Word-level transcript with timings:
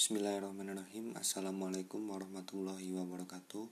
Bismillahirrahmanirrahim. 0.00 1.12
Assalamualaikum 1.12 2.00
warahmatullahi 2.08 2.88
wabarakatuh. 2.88 3.68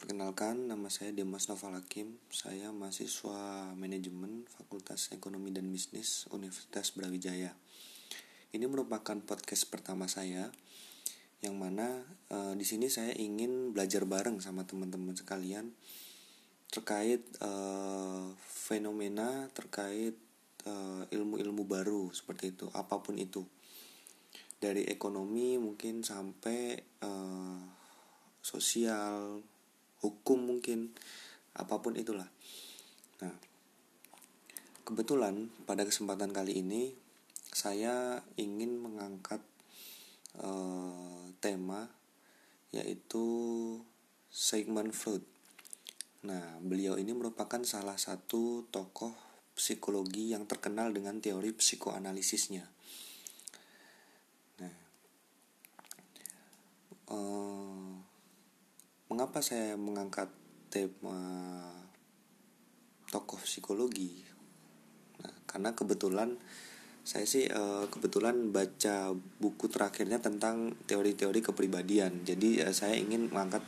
Perkenalkan, 0.00 0.72
nama 0.72 0.88
saya 0.88 1.12
Demas 1.12 1.52
Noval 1.52 1.76
Hakim. 1.76 2.16
Saya 2.32 2.72
mahasiswa 2.72 3.68
manajemen 3.76 4.48
Fakultas 4.48 5.12
Ekonomi 5.12 5.52
dan 5.52 5.68
Bisnis 5.68 6.24
Universitas 6.32 6.96
Brawijaya. 6.96 7.52
Ini 8.56 8.64
merupakan 8.64 9.20
podcast 9.28 9.68
pertama 9.68 10.08
saya 10.08 10.48
Yang 11.44 11.56
mana 11.60 12.00
e, 12.32 12.56
di 12.56 12.64
sini 12.64 12.88
saya 12.88 13.12
ingin 13.20 13.76
belajar 13.76 14.08
bareng 14.08 14.40
sama 14.40 14.64
teman-teman 14.64 15.12
sekalian 15.12 15.76
Terkait 16.72 17.20
e, 17.20 17.50
fenomena, 18.40 19.44
terkait 19.52 20.16
eh, 20.64 21.02
ilmu-ilmu 21.12 21.68
baru 21.68 22.08
seperti 22.16 22.56
itu 22.56 22.72
Apa 22.72 23.04
pun 23.04 23.20
itu 23.20 23.44
dari 24.58 24.86
ekonomi 24.88 25.56
mungkin 25.60 26.04
sampai 26.04 26.78
uh, 27.04 27.60
sosial 28.40 29.40
hukum 30.00 30.38
mungkin 30.44 30.92
apa 31.54 31.80
pun 31.80 31.96
itulah. 31.96 32.28
Nah 33.22 33.34
kebetulan 34.84 35.48
pada 35.64 35.88
kesempatan 35.88 36.28
kali 36.36 36.60
ini 36.60 36.92
saya 37.48 38.20
ingin 38.36 38.76
mengangkat 38.84 39.40
uh, 40.44 41.24
tema 41.40 41.88
yaitu 42.74 43.24
Sigmund 44.28 44.92
Freud 44.92 45.24
nah 46.24 46.60
beliau 46.60 47.00
ini 47.00 47.16
merupakan 47.16 47.60
salah 47.64 47.96
satu 47.96 48.68
tokoh 48.68 49.12
psikologi 49.56 50.32
yang 50.36 50.44
terkenal 50.44 50.92
dengan 50.92 51.20
teori 51.20 51.52
psikoanalisisnya 51.52 52.68
uh, 57.10 57.92
mengapa 59.10 59.44
saya 59.44 59.76
mengangkat 59.76 60.30
tema 60.70 61.18
tokoh 63.10 63.40
psikologi? 63.42 64.24
Nah, 65.20 65.34
karena 65.44 65.74
kebetulan 65.74 66.36
saya 67.04 67.28
sih 67.28 67.44
uh, 67.44 67.84
kebetulan 67.92 68.48
baca 68.48 69.12
buku 69.12 69.68
terakhirnya 69.68 70.24
tentang 70.24 70.72
teori-teori 70.88 71.40
kepribadian. 71.44 72.24
Jadi 72.24 72.64
uh, 72.64 72.72
saya 72.72 72.96
ingin 72.96 73.28
mengangkat 73.28 73.60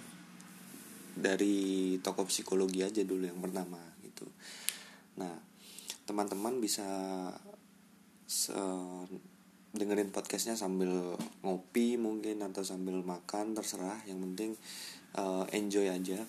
dari 1.16 1.96
tokoh 2.04 2.28
psikologi 2.28 2.84
aja 2.84 3.00
dulu 3.04 3.24
yang 3.24 3.40
pertama 3.40 3.80
gitu. 4.04 4.28
Nah 5.16 5.32
teman-teman 6.06 6.60
bisa 6.60 6.86
dengerin 9.76 10.08
podcastnya 10.10 10.56
sambil 10.56 11.14
ngopi 11.44 12.00
mungkin 12.00 12.40
atau 12.42 12.64
sambil 12.64 13.04
makan 13.04 13.52
terserah. 13.52 14.00
Yang 14.08 14.18
penting 14.24 14.50
uh, 15.20 15.44
enjoy 15.52 15.92
aja. 15.92 16.24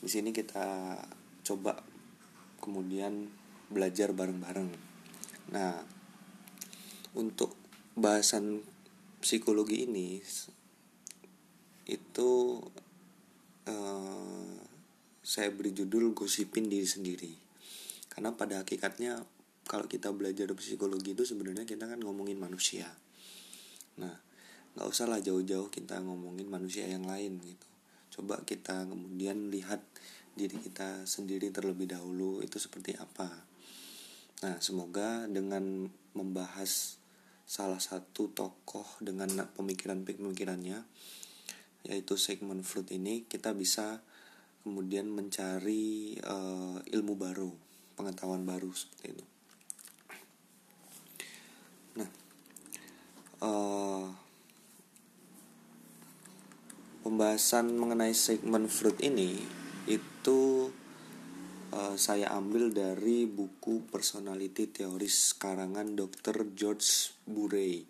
Di 0.00 0.08
sini 0.08 0.30
kita 0.30 0.96
coba 1.44 1.80
kemudian 2.60 3.32
belajar 3.72 4.12
bareng-bareng. 4.12 4.68
Nah 5.56 5.80
untuk 7.16 7.56
bahasan 7.96 8.62
psikologi 9.18 9.88
ini 9.88 10.20
itu 11.90 12.30
uh, 13.66 14.56
saya 15.20 15.50
beri 15.50 15.74
judul 15.74 16.12
gosipin 16.14 16.70
diri 16.70 16.86
sendiri. 16.86 17.32
Karena 18.10 18.34
pada 18.34 18.62
hakikatnya 18.62 19.22
kalau 19.70 19.86
kita 19.86 20.10
belajar 20.10 20.50
psikologi 20.58 21.14
itu 21.14 21.22
sebenarnya 21.22 21.62
kita 21.62 21.86
kan 21.86 22.02
ngomongin 22.02 22.42
manusia. 22.42 22.90
Nah 24.02 24.18
nggak 24.74 24.86
usah 24.90 25.06
lah 25.06 25.22
jauh-jauh 25.22 25.70
kita 25.70 26.02
ngomongin 26.02 26.50
manusia 26.50 26.90
yang 26.90 27.06
lain 27.06 27.38
gitu. 27.38 27.66
Coba 28.18 28.42
kita 28.42 28.82
kemudian 28.90 29.46
lihat 29.54 29.78
diri 30.34 30.58
kita 30.58 31.06
sendiri 31.06 31.54
terlebih 31.54 31.86
dahulu 31.86 32.42
itu 32.42 32.58
seperti 32.58 32.98
apa. 32.98 33.30
Nah 34.42 34.58
semoga 34.58 35.30
dengan 35.30 35.86
membahas 36.18 36.98
salah 37.46 37.78
satu 37.78 38.34
tokoh 38.34 38.98
dengan 38.98 39.30
pemikiran-pemikirannya 39.54 40.82
yaitu 41.86 42.18
Sigmund 42.18 42.66
Freud 42.66 42.90
ini 42.90 43.22
kita 43.22 43.54
bisa 43.54 44.02
kemudian 44.66 45.06
mencari 45.06 46.18
uh, 46.26 46.82
ilmu 46.82 47.14
baru 47.14 47.50
pengetahuan 47.94 48.42
baru 48.42 48.70
seperti 48.74 49.14
itu 49.14 49.29
uh, 53.40 54.04
pembahasan 57.00 57.72
mengenai 57.74 58.12
segmen 58.12 58.68
fruit 58.68 58.96
ini 59.00 59.40
itu 59.88 60.68
uh, 61.72 61.96
saya 61.96 62.30
ambil 62.36 62.70
dari 62.70 63.24
buku 63.24 63.88
Personality 63.88 64.68
Theories 64.68 65.34
karangan 65.34 65.96
Dr. 65.96 66.52
George 66.52 67.16
Buray. 67.24 67.82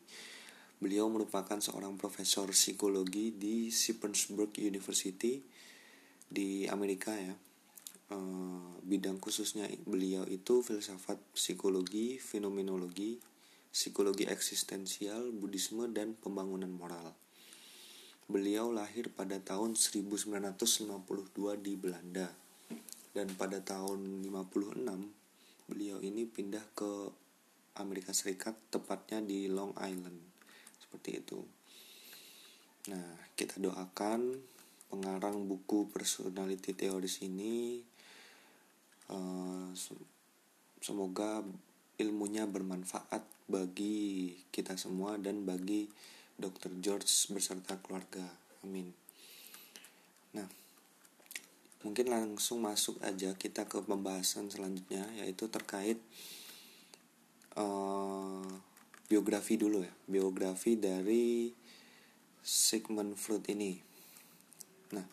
Beliau 0.80 1.12
merupakan 1.12 1.60
seorang 1.60 2.00
profesor 2.00 2.48
psikologi 2.56 3.36
di 3.36 3.68
Shippensburg 3.68 4.56
University 4.56 5.44
di 6.24 6.64
Amerika 6.70 7.12
ya. 7.12 7.36
Uh, 8.10 8.80
bidang 8.82 9.22
khususnya 9.22 9.70
beliau 9.86 10.26
itu 10.26 10.66
filsafat 10.66 11.20
psikologi, 11.30 12.18
fenomenologi, 12.18 13.22
psikologi 13.70 14.26
eksistensial, 14.26 15.30
buddhisme, 15.30 15.86
dan 15.94 16.18
pembangunan 16.18 16.70
moral. 16.70 17.14
Beliau 18.30 18.70
lahir 18.70 19.10
pada 19.10 19.42
tahun 19.42 19.74
1952 19.74 20.94
di 21.58 21.74
Belanda 21.74 22.30
dan 23.10 23.26
pada 23.34 23.58
tahun 23.58 24.22
56 24.22 25.70
beliau 25.70 26.02
ini 26.02 26.26
pindah 26.26 26.62
ke 26.74 27.10
Amerika 27.78 28.10
Serikat 28.10 28.58
tepatnya 28.74 29.22
di 29.22 29.46
Long 29.46 29.74
Island 29.78 30.18
seperti 30.82 31.22
itu. 31.22 31.38
Nah, 32.90 33.14
kita 33.38 33.62
doakan 33.62 34.34
pengarang 34.90 35.46
buku 35.46 35.86
personality 35.94 36.74
theories 36.74 37.22
ini 37.22 37.78
uh, 39.06 39.70
semoga 40.82 41.46
ilmunya 42.00 42.48
bermanfaat 42.48 43.22
bagi 43.44 44.32
kita 44.48 44.80
semua 44.80 45.20
dan 45.20 45.44
bagi 45.44 45.84
Dr. 46.40 46.80
George 46.80 47.12
beserta 47.28 47.76
keluarga. 47.84 48.24
Amin. 48.64 48.88
Nah, 50.32 50.48
mungkin 51.84 52.08
langsung 52.08 52.64
masuk 52.64 52.96
aja 53.04 53.36
kita 53.36 53.68
ke 53.68 53.84
pembahasan 53.84 54.48
selanjutnya 54.48 55.04
yaitu 55.20 55.52
terkait 55.52 56.00
uh, 57.60 58.48
biografi 59.10 59.60
dulu 59.60 59.84
ya, 59.84 59.92
biografi 60.08 60.80
dari 60.80 61.52
Sigmund 62.40 63.20
Freud 63.20 63.44
ini. 63.52 63.76
Nah, 64.96 65.04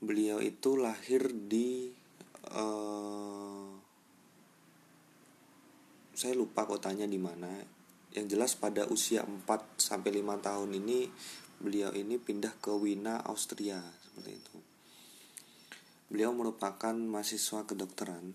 beliau 0.00 0.40
itu 0.40 0.80
lahir 0.80 1.28
di 1.28 1.92
uh, 2.56 3.85
saya 6.16 6.32
lupa 6.32 6.64
kotanya 6.64 7.04
di 7.04 7.20
mana. 7.20 7.52
Yang 8.16 8.26
jelas 8.32 8.52
pada 8.56 8.88
usia 8.88 9.20
4 9.20 9.44
sampai 9.76 10.24
5 10.24 10.40
tahun 10.40 10.70
ini 10.72 11.12
beliau 11.60 11.92
ini 11.92 12.16
pindah 12.16 12.56
ke 12.56 12.72
Wina 12.72 13.20
Austria 13.28 13.76
seperti 13.76 14.32
itu. 14.32 14.56
Beliau 16.08 16.32
merupakan 16.32 16.96
mahasiswa 16.96 17.68
kedokteran 17.68 18.32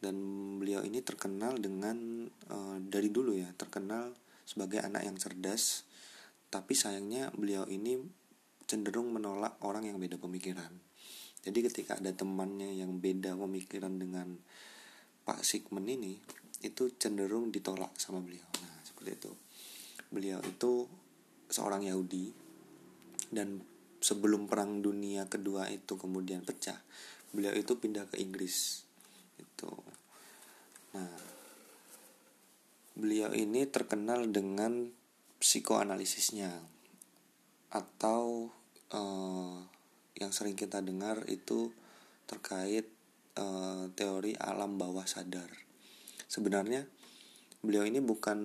dan 0.00 0.16
beliau 0.56 0.80
ini 0.80 1.04
terkenal 1.04 1.60
dengan 1.60 2.24
uh, 2.48 2.80
dari 2.80 3.12
dulu 3.12 3.36
ya 3.36 3.52
terkenal 3.52 4.16
sebagai 4.48 4.80
anak 4.80 5.04
yang 5.04 5.20
cerdas 5.20 5.84
tapi 6.48 6.72
sayangnya 6.72 7.28
beliau 7.36 7.68
ini 7.68 8.00
cenderung 8.64 9.12
menolak 9.12 9.60
orang 9.60 9.84
yang 9.84 10.00
beda 10.00 10.16
pemikiran. 10.16 10.72
Jadi 11.44 11.58
ketika 11.60 12.00
ada 12.00 12.16
temannya 12.16 12.72
yang 12.72 12.96
beda 12.96 13.36
pemikiran 13.36 14.00
dengan 14.00 14.40
Pak 15.28 15.44
Sigmund 15.44 15.84
ini 15.84 16.16
itu 16.60 16.92
cenderung 17.00 17.48
ditolak 17.48 17.96
sama 17.96 18.20
beliau. 18.20 18.44
Nah, 18.60 18.76
seperti 18.84 19.16
itu. 19.16 19.32
Beliau 20.12 20.40
itu 20.44 20.84
seorang 21.48 21.86
Yahudi 21.86 22.30
dan 23.32 23.64
sebelum 24.00 24.48
perang 24.48 24.80
dunia 24.80 25.28
kedua 25.28 25.68
itu 25.68 25.96
kemudian 25.96 26.44
pecah, 26.44 26.76
beliau 27.32 27.52
itu 27.56 27.76
pindah 27.76 28.08
ke 28.08 28.20
Inggris. 28.20 28.84
Itu. 29.40 29.72
Nah, 30.96 31.16
beliau 32.98 33.32
ini 33.32 33.64
terkenal 33.64 34.28
dengan 34.28 34.92
psikoanalisisnya 35.40 36.52
atau 37.70 38.50
uh, 38.92 39.56
yang 40.18 40.34
sering 40.34 40.58
kita 40.58 40.82
dengar 40.84 41.24
itu 41.30 41.72
terkait 42.28 42.84
uh, 43.40 43.88
teori 43.94 44.36
alam 44.36 44.76
bawah 44.76 45.06
sadar 45.06 45.69
sebenarnya 46.30 46.86
beliau 47.60 47.82
ini 47.82 47.98
bukan 47.98 48.38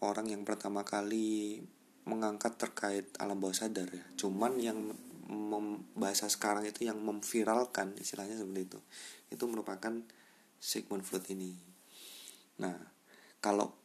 orang 0.00 0.32
yang 0.32 0.42
pertama 0.48 0.82
kali 0.82 1.60
mengangkat 2.08 2.56
terkait 2.56 3.06
alam 3.20 3.36
bawah 3.36 3.52
sadar 3.52 3.86
ya. 3.92 4.04
Cuman 4.16 4.56
yang 4.56 4.78
mem, 5.28 5.84
bahasa 5.92 6.32
sekarang 6.32 6.64
itu 6.64 6.88
yang 6.88 6.96
memviralkan 6.96 7.92
istilahnya 8.00 8.40
seperti 8.40 8.72
itu. 8.72 8.80
Itu 9.28 9.44
merupakan 9.52 9.92
Sigmund 10.56 11.04
Freud 11.04 11.28
ini. 11.28 11.52
Nah 12.64 12.74
kalau 13.44 13.76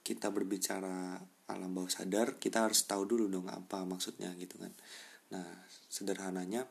kita 0.00 0.32
berbicara 0.32 1.20
alam 1.50 1.70
bawah 1.74 1.90
sadar 1.90 2.38
kita 2.38 2.64
harus 2.64 2.86
tahu 2.86 3.04
dulu 3.04 3.26
dong 3.28 3.46
apa 3.52 3.84
maksudnya 3.84 4.32
gitu 4.40 4.56
kan. 4.56 4.72
Nah 5.34 5.46
sederhananya 5.90 6.64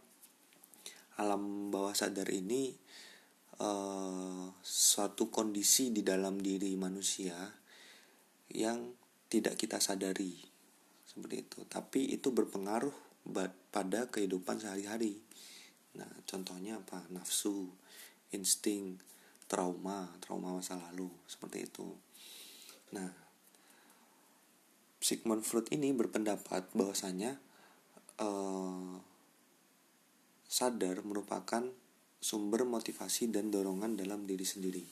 alam 1.20 1.68
bawah 1.70 1.92
sadar 1.92 2.32
ini 2.32 2.74
uh, 3.60 4.48
suatu 4.64 5.28
kondisi 5.30 5.92
di 5.92 6.02
dalam 6.02 6.40
diri 6.40 6.74
manusia 6.80 7.36
yang 8.52 8.96
tidak 9.30 9.60
kita 9.60 9.78
sadari. 9.78 10.34
Seperti 11.06 11.36
itu. 11.46 11.60
Tapi 11.68 12.16
itu 12.16 12.32
berpengaruh 12.32 12.96
pada 13.70 14.10
kehidupan 14.10 14.58
sehari-hari. 14.58 15.20
Nah 16.00 16.10
contohnya 16.26 16.82
apa? 16.82 17.06
Nafsu 17.14 17.70
insting 18.34 18.98
trauma 19.46 20.10
trauma 20.24 20.58
masa 20.58 20.80
lalu. 20.80 21.12
Seperti 21.30 21.68
itu. 21.70 21.88
Nah 22.96 23.30
Sigmund 25.00 25.48
Freud 25.48 25.72
ini 25.72 25.96
berpendapat 25.96 26.76
bahwasanya 26.76 27.40
uh, 28.20 29.00
sadar 30.50 31.00
merupakan 31.08 31.64
sumber 32.20 32.68
motivasi 32.68 33.32
dan 33.32 33.48
dorongan 33.48 33.96
dalam 33.96 34.28
diri 34.28 34.44
sendiri. 34.44 34.84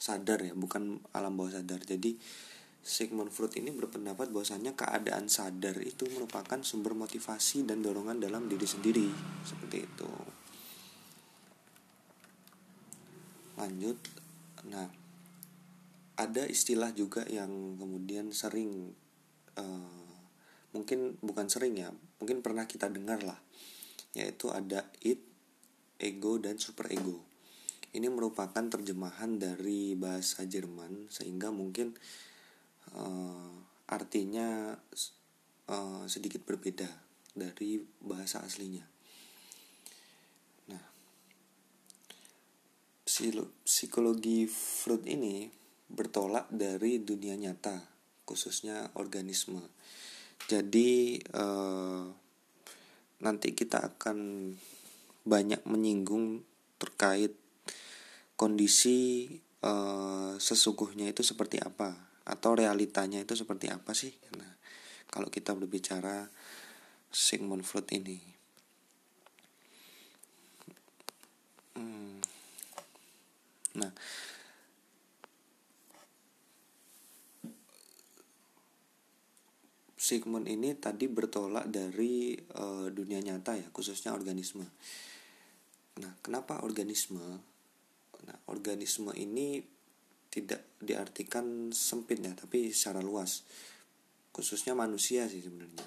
Sadar 0.00 0.40
ya 0.40 0.56
bukan 0.56 1.00
alam 1.12 1.36
bawah 1.36 1.60
sadar. 1.60 1.80
Jadi 1.84 2.16
Sigmund 2.84 3.32
Freud 3.32 3.56
ini 3.56 3.72
berpendapat 3.72 4.28
bahwasanya 4.28 4.76
keadaan 4.76 5.32
sadar 5.32 5.80
itu 5.80 6.04
merupakan 6.12 6.60
sumber 6.60 6.92
motivasi 6.92 7.64
dan 7.64 7.80
dorongan 7.80 8.20
dalam 8.20 8.44
diri 8.44 8.68
sendiri. 8.68 9.08
Seperti 9.40 9.88
itu. 9.88 10.10
Lanjut. 13.56 13.96
Nah 14.68 14.88
ada 16.14 16.42
istilah 16.44 16.92
juga 16.92 17.24
yang 17.24 17.80
kemudian 17.80 18.30
sering 18.36 18.92
uh, 19.56 20.04
mungkin 20.76 21.16
bukan 21.24 21.48
sering 21.48 21.74
ya 21.74 21.88
mungkin 22.20 22.44
pernah 22.44 22.68
kita 22.68 22.92
dengar 22.92 23.24
lah. 23.24 23.40
Yaitu 24.12 24.52
ada 24.52 24.84
it 25.00 25.33
ego 25.98 26.38
dan 26.42 26.58
superego. 26.58 27.22
Ini 27.94 28.10
merupakan 28.10 28.64
terjemahan 28.66 29.38
dari 29.38 29.94
bahasa 29.94 30.42
Jerman 30.42 31.06
sehingga 31.14 31.54
mungkin 31.54 31.94
uh, 32.98 33.54
artinya 33.86 34.74
uh, 35.70 36.04
sedikit 36.10 36.42
berbeda 36.42 36.90
dari 37.34 37.78
bahasa 38.02 38.42
aslinya. 38.42 38.82
Nah, 40.74 40.84
psikologi 43.62 44.50
Freud 44.50 45.06
ini 45.06 45.46
bertolak 45.86 46.50
dari 46.50 46.98
dunia 46.98 47.38
nyata, 47.38 47.78
khususnya 48.26 48.90
organisme. 48.98 49.62
Jadi 50.50 51.22
uh, 51.38 52.10
nanti 53.22 53.54
kita 53.54 53.94
akan 53.94 54.18
banyak 55.24 55.64
menyinggung 55.64 56.44
terkait 56.76 57.32
kondisi 58.36 59.28
uh, 59.64 60.36
sesungguhnya 60.36 61.08
itu 61.08 61.24
seperti 61.24 61.58
apa 61.64 61.96
atau 62.24 62.56
realitanya 62.56 63.20
itu 63.20 63.32
seperti 63.32 63.72
apa 63.72 63.96
sih? 63.96 64.12
Nah 64.36 64.52
kalau 65.08 65.32
kita 65.32 65.56
berbicara 65.56 66.28
Sigmund 67.14 67.62
Freud 67.62 67.86
ini. 67.94 68.18
Hmm. 71.74 72.22
nah 73.74 73.90
Sigmund 79.98 80.46
ini 80.46 80.76
tadi 80.78 81.10
bertolak 81.10 81.66
dari 81.66 82.36
uh, 82.36 82.92
dunia 82.92 83.18
nyata 83.18 83.58
ya 83.58 83.66
khususnya 83.74 84.14
organisme 84.14 84.68
Nah, 86.02 86.12
kenapa 86.24 86.66
organisme? 86.66 87.22
Nah, 88.24 88.38
organisme 88.50 89.14
ini 89.14 89.62
tidak 90.26 90.74
diartikan 90.82 91.70
sempit 91.70 92.18
ya, 92.18 92.34
tapi 92.34 92.74
secara 92.74 92.98
luas. 92.98 93.46
Khususnya 94.34 94.74
manusia 94.74 95.30
sih 95.30 95.38
sebenarnya. 95.38 95.86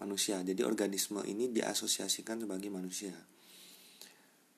Manusia. 0.00 0.40
Jadi 0.40 0.64
organisme 0.64 1.20
ini 1.28 1.52
diasosiasikan 1.52 2.40
sebagai 2.40 2.72
manusia. 2.72 3.12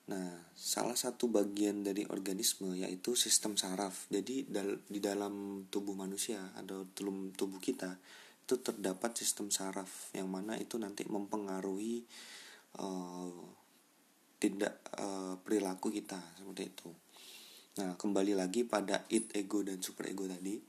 Nah, 0.05 0.53
salah 0.53 0.93
satu 0.93 1.27
bagian 1.27 1.81
dari 1.81 2.05
organisme 2.07 2.77
yaitu 2.77 3.17
sistem 3.17 3.57
saraf. 3.57 4.05
Jadi 4.07 4.45
dal 4.45 4.79
di 4.85 5.01
dalam 5.01 5.65
tubuh 5.67 5.97
manusia 5.97 6.53
atau 6.55 6.85
tubuh 6.93 7.57
kita 7.57 7.97
itu 8.45 8.61
terdapat 8.61 9.17
sistem 9.17 9.49
saraf 9.49 10.13
yang 10.13 10.29
mana 10.29 10.53
itu 10.61 10.77
nanti 10.77 11.01
mempengaruhi 11.09 12.05
uh, 12.77 13.64
tindak 14.45 14.77
uh, 15.01 15.41
perilaku 15.41 15.89
kita 15.89 16.21
seperti 16.37 16.69
itu. 16.69 16.93
Nah, 17.81 17.97
kembali 17.97 18.37
lagi 18.37 18.61
pada 18.61 19.01
it 19.09 19.33
ego 19.33 19.65
dan 19.65 19.81
super 19.81 20.05
ego 20.05 20.29
tadi. 20.29 20.61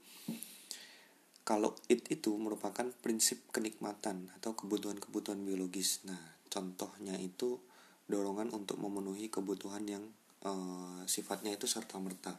Kalau 1.45 1.77
it 1.85 2.09
itu 2.09 2.33
merupakan 2.41 2.89
prinsip 3.05 3.45
kenikmatan 3.53 4.33
atau 4.41 4.57
kebutuhan-kebutuhan 4.57 5.45
biologis. 5.45 6.01
Nah, 6.09 6.17
contohnya 6.49 7.21
itu 7.21 7.61
dorongan 8.09 8.49
untuk 8.49 8.81
memenuhi 8.81 9.29
kebutuhan 9.29 9.85
yang 9.85 10.03
uh, 10.41 11.05
sifatnya 11.05 11.53
itu 11.53 11.69
serta 11.69 12.01
merta. 12.01 12.33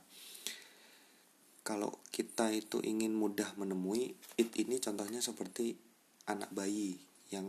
Kalau 1.63 2.03
kita 2.11 2.51
itu 2.51 2.83
ingin 2.83 3.15
mudah 3.15 3.55
menemui 3.55 4.19
it 4.35 4.51
ini 4.59 4.83
contohnya 4.83 5.23
seperti 5.23 5.79
anak 6.27 6.51
bayi 6.51 6.99
yang 7.31 7.47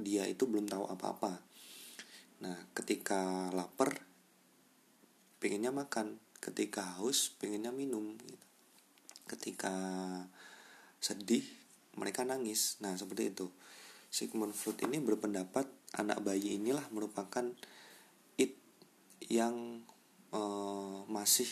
dia 0.00 0.24
itu 0.24 0.48
belum 0.48 0.70
tahu 0.70 0.88
apa-apa 0.88 1.55
Nah, 2.44 2.56
ketika 2.76 3.48
lapar, 3.52 4.04
pengennya 5.40 5.72
makan. 5.72 6.20
Ketika 6.36 7.00
haus, 7.00 7.32
pengennya 7.40 7.72
minum. 7.72 8.16
Gitu. 8.20 8.46
Ketika 9.24 9.74
sedih, 11.00 11.44
mereka 11.96 12.28
nangis. 12.28 12.76
Nah, 12.84 12.92
seperti 12.92 13.32
itu. 13.32 13.48
Sigmund 14.12 14.52
Freud 14.52 14.80
ini 14.84 15.00
berpendapat 15.00 15.66
anak 15.96 16.22
bayi 16.22 16.60
inilah 16.60 16.84
merupakan 16.92 17.52
it 18.36 18.54
yang 19.26 19.82
uh, 20.30 21.02
masih 21.08 21.48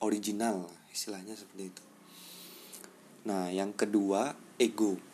original, 0.00 0.66
istilahnya 0.90 1.36
seperti 1.36 1.70
itu. 1.70 1.84
Nah, 3.28 3.52
yang 3.52 3.76
kedua, 3.76 4.32
ego 4.56 5.09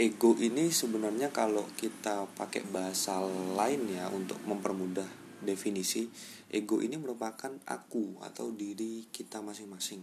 ego 0.00 0.32
ini 0.40 0.72
sebenarnya 0.72 1.28
kalau 1.28 1.68
kita 1.76 2.24
pakai 2.32 2.64
bahasa 2.64 3.20
lain 3.56 3.92
ya 3.92 4.08
untuk 4.08 4.40
mempermudah 4.48 5.04
definisi 5.42 6.08
ego 6.48 6.80
ini 6.80 6.96
merupakan 6.96 7.52
aku 7.68 8.20
atau 8.24 8.52
diri 8.52 9.08
kita 9.12 9.44
masing-masing. 9.44 10.00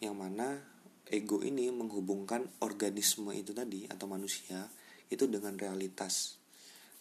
Yang 0.00 0.16
mana 0.16 0.48
ego 1.08 1.40
ini 1.40 1.72
menghubungkan 1.72 2.44
organisme 2.60 3.32
itu 3.32 3.56
tadi 3.56 3.88
atau 3.88 4.04
manusia 4.04 4.68
itu 5.08 5.24
dengan 5.24 5.56
realitas. 5.56 6.36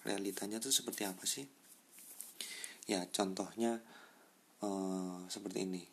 Realitanya 0.08 0.64
tuh 0.64 0.72
seperti 0.72 1.04
apa 1.04 1.24
sih? 1.28 1.44
Ya 2.88 3.04
contohnya 3.12 3.84
uh, 4.64 5.28
seperti 5.28 5.68
ini. 5.68 5.84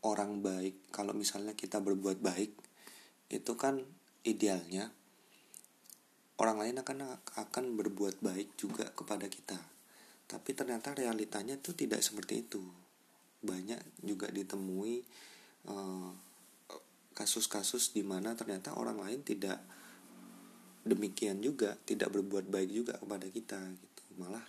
Orang 0.00 0.40
baik 0.40 0.92
kalau 0.92 1.12
misalnya 1.12 1.52
kita 1.52 1.80
berbuat 1.80 2.24
baik 2.24 2.52
itu 3.28 3.52
kan 3.60 3.84
idealnya 4.24 4.92
orang 6.40 6.56
lain 6.64 6.76
akan 6.80 7.20
akan 7.36 7.64
berbuat 7.76 8.24
baik 8.24 8.56
juga 8.56 8.88
kepada 8.92 9.28
kita. 9.28 9.60
Tapi 10.24 10.50
ternyata 10.56 10.96
realitanya 10.96 11.60
itu 11.60 11.76
tidak 11.76 12.00
seperti 12.00 12.48
itu. 12.48 12.62
Banyak 13.44 14.00
juga 14.00 14.32
ditemui 14.32 15.04
eh, 15.68 16.10
kasus-kasus 17.12 17.92
di 17.92 18.00
mana 18.00 18.32
ternyata 18.32 18.72
orang 18.72 19.04
lain 19.04 19.20
tidak 19.20 19.60
demikian 20.80 21.44
juga 21.44 21.76
tidak 21.84 22.08
berbuat 22.16 22.48
baik 22.48 22.70
juga 22.72 22.94
kepada 22.96 23.26
kita 23.28 23.60
gitu. 23.76 24.02
Malah 24.16 24.44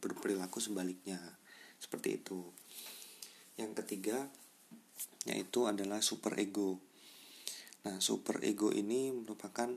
berperilaku 0.00 0.56
sebaliknya 0.56 1.20
seperti 1.76 2.16
itu. 2.16 2.40
Yang 3.60 3.84
ketiga 3.84 4.24
yaitu 5.28 5.68
adalah 5.68 6.00
super 6.00 6.32
ego 6.40 6.80
Nah, 7.80 7.96
super 8.00 8.44
ego 8.44 8.68
ini 8.68 9.08
merupakan 9.08 9.72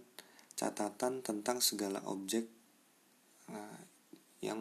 catatan 0.54 1.24
tentang 1.24 1.64
segala 1.64 2.04
objek 2.08 2.46
uh, 3.50 3.82
yang 4.44 4.60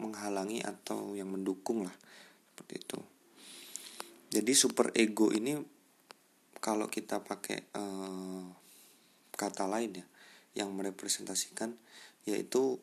menghalangi 0.00 0.64
atau 0.64 1.14
yang 1.14 1.28
mendukung 1.30 1.84
lah 1.84 1.96
seperti 2.50 2.74
itu. 2.76 3.00
jadi 4.30 4.52
super 4.52 4.92
ego 4.92 5.32
ini 5.32 5.56
kalau 6.60 6.92
kita 6.92 7.24
pakai 7.24 7.72
uh, 7.72 8.44
kata 9.32 9.64
lain 9.64 10.04
ya 10.04 10.06
yang 10.60 10.76
merepresentasikan 10.76 11.72
yaitu 12.28 12.76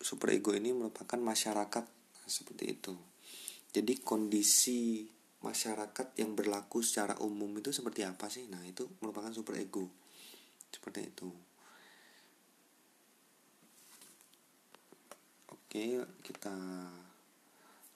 super 0.00 0.32
ego 0.32 0.56
ini 0.56 0.72
merupakan 0.72 1.20
masyarakat 1.20 1.84
seperti 2.24 2.80
itu 2.80 2.96
jadi 3.76 3.92
kondisi 4.00 5.04
masyarakat 5.40 6.20
yang 6.20 6.36
berlaku 6.36 6.84
secara 6.84 7.16
umum 7.24 7.48
itu 7.56 7.72
seperti 7.72 8.04
apa 8.04 8.28
sih? 8.28 8.44
Nah 8.48 8.60
itu 8.68 8.84
merupakan 9.00 9.32
super 9.32 9.56
ego. 9.56 9.88
Seperti 10.68 11.00
itu. 11.08 11.28
Oke 15.48 16.04
kita 16.20 16.54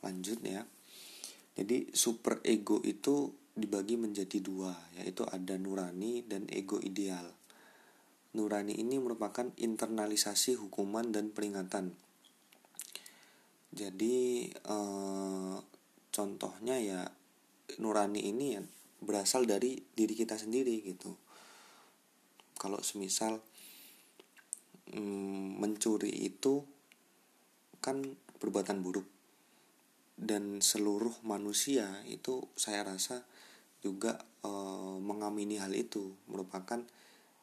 lanjut 0.00 0.40
ya. 0.40 0.64
Jadi 1.54 1.94
super 1.94 2.40
ego 2.42 2.80
itu 2.82 3.30
dibagi 3.54 3.94
menjadi 3.94 4.42
dua 4.42 4.74
yaitu 4.98 5.22
ada 5.28 5.54
nurani 5.54 6.26
dan 6.26 6.48
ego 6.50 6.80
ideal. 6.82 7.30
Nurani 8.34 8.74
ini 8.74 8.98
merupakan 8.98 9.46
internalisasi 9.54 10.58
hukuman 10.58 11.14
dan 11.14 11.30
peringatan. 11.30 11.94
Jadi 13.70 14.48
eh, 14.50 15.56
contohnya 16.10 16.78
ya 16.78 17.02
nurani 17.78 18.30
ini 18.30 18.46
ya 18.58 18.62
berasal 19.04 19.44
dari 19.44 19.76
diri 19.92 20.14
kita 20.16 20.34
sendiri 20.40 20.80
gitu. 20.82 21.12
Kalau 22.56 22.80
semisal 22.80 23.38
mm, 24.94 25.60
mencuri 25.60 26.10
itu 26.10 26.64
kan 27.84 28.00
perbuatan 28.40 28.80
buruk. 28.80 29.06
Dan 30.14 30.62
seluruh 30.62 31.12
manusia 31.26 32.00
itu 32.06 32.46
saya 32.54 32.86
rasa 32.86 33.26
juga 33.82 34.16
e, 34.46 34.50
mengamini 35.02 35.58
hal 35.58 35.74
itu 35.74 36.14
merupakan 36.30 36.80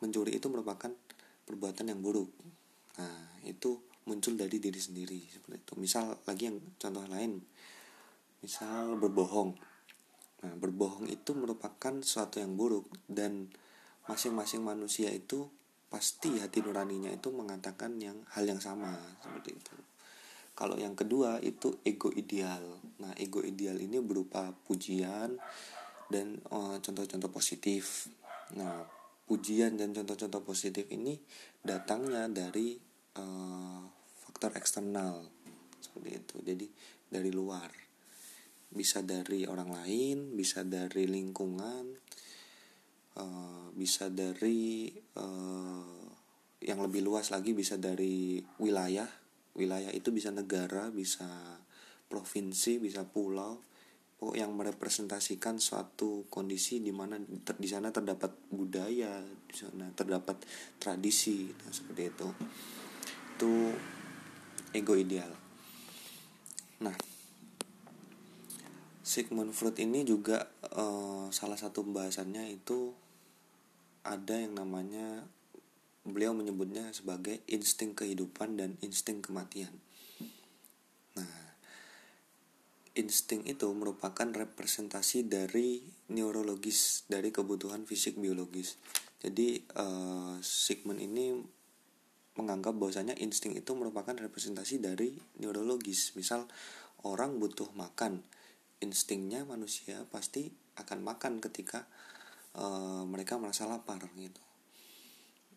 mencuri 0.02 0.40
itu 0.40 0.48
merupakan 0.50 0.90
perbuatan 1.46 1.92
yang 1.92 2.00
buruk. 2.00 2.32
Nah 2.98 3.44
itu 3.44 3.78
muncul 4.08 4.34
dari 4.40 4.58
diri 4.58 4.80
sendiri 4.82 5.20
seperti 5.30 5.62
itu. 5.62 5.74
Misal 5.78 6.16
lagi 6.26 6.50
yang 6.50 6.58
contoh 6.80 7.06
lain 7.06 7.44
misal 8.42 8.98
berbohong 8.98 9.54
nah 10.42 10.54
berbohong 10.58 11.06
itu 11.10 11.38
merupakan 11.38 12.02
suatu 12.02 12.42
yang 12.42 12.58
buruk 12.58 12.90
dan 13.06 13.50
masing-masing 14.10 14.66
manusia 14.66 15.14
itu 15.14 15.48
pasti 15.92 16.40
hati 16.40 16.64
nuraninya 16.64 17.12
itu 17.12 17.30
mengatakan 17.36 18.00
yang 18.00 18.24
hal 18.32 18.48
yang 18.48 18.64
sama 18.64 18.96
seperti 19.20 19.60
itu. 19.60 19.76
Kalau 20.56 20.80
yang 20.80 20.96
kedua 20.96 21.44
itu 21.44 21.84
ego 21.84 22.08
ideal. 22.16 22.64
Nah 23.04 23.12
ego 23.20 23.44
ideal 23.44 23.76
ini 23.76 24.00
berupa 24.00 24.56
pujian 24.66 25.36
dan 26.08 26.40
eh, 26.40 26.76
contoh-contoh 26.80 27.32
positif. 27.32 28.08
Nah 28.56 28.88
pujian 29.28 29.76
dan 29.76 29.92
contoh-contoh 29.92 30.44
positif 30.44 30.88
ini 30.92 31.16
datangnya 31.64 32.28
dari 32.28 32.76
uh, 33.16 33.80
faktor 34.28 34.52
eksternal 34.60 35.24
seperti 35.80 36.10
itu. 36.20 36.36
Jadi 36.44 36.68
dari 37.08 37.32
luar 37.32 37.91
bisa 38.72 39.04
dari 39.04 39.44
orang 39.44 39.76
lain 39.76 40.18
bisa 40.40 40.64
dari 40.64 41.06
lingkungan 41.06 41.92
uh, 43.20 43.68
bisa 43.76 44.08
dari 44.08 44.92
uh, 45.20 46.02
yang 46.62 46.80
lebih 46.80 47.02
luas 47.02 47.34
lagi 47.34 47.58
bisa 47.58 47.76
dari 47.76 48.38
wilayah. 48.62 49.10
Wilayah 49.52 49.92
itu 49.92 50.14
bisa 50.14 50.30
negara 50.32 50.94
bisa 50.94 51.28
provinsi 52.08 52.80
bisa 52.80 53.04
pulau. 53.04 53.60
Pokok 54.22 54.38
yang 54.38 54.54
merepresentasikan 54.54 55.58
suatu 55.58 56.30
kondisi 56.30 56.78
di 56.78 56.94
mana 56.94 57.18
ter, 57.42 57.58
di 57.58 57.66
sana 57.66 57.90
terdapat 57.90 58.30
budaya 58.54 59.18
di 59.26 59.56
sana 59.58 59.90
terdapat 59.98 60.46
tradisi 60.78 61.50
nah, 61.50 61.74
seperti 61.74 62.04
itu. 62.06 62.30
Itu 63.34 63.54
ego 64.78 64.94
ideal. 64.94 65.34
Nah 66.86 67.11
Sigmund 69.12 69.52
Freud 69.52 69.76
ini 69.76 70.08
juga 70.08 70.48
uh, 70.72 71.28
salah 71.36 71.60
satu 71.60 71.84
pembahasannya 71.84 72.48
itu 72.48 72.96
ada 74.08 74.40
yang 74.40 74.56
namanya 74.56 75.28
beliau 76.08 76.32
menyebutnya 76.32 76.88
sebagai 76.96 77.44
insting 77.52 77.92
kehidupan 77.92 78.56
dan 78.56 78.80
insting 78.80 79.20
kematian. 79.20 79.76
Nah, 81.20 81.28
insting 82.96 83.44
itu 83.52 83.68
merupakan 83.76 84.32
representasi 84.32 85.28
dari 85.28 85.84
neurologis 86.08 87.04
dari 87.12 87.36
kebutuhan 87.36 87.84
fisik 87.84 88.16
biologis. 88.16 88.80
Jadi 89.20 89.60
uh, 89.76 90.40
Sigmund 90.40 91.04
ini 91.04 91.36
menganggap 92.40 92.80
bahwasanya 92.80 93.20
insting 93.20 93.60
itu 93.60 93.76
merupakan 93.76 94.16
representasi 94.16 94.80
dari 94.80 95.20
neurologis. 95.44 96.16
Misal 96.16 96.48
orang 97.04 97.44
butuh 97.44 97.68
makan, 97.76 98.24
instingnya 98.82 99.46
manusia 99.46 100.04
pasti 100.10 100.52
akan 100.76 101.00
makan 101.06 101.38
ketika 101.40 101.86
uh, 102.58 103.06
mereka 103.06 103.38
merasa 103.38 103.70
lapar 103.70 104.02
gitu. 104.18 104.42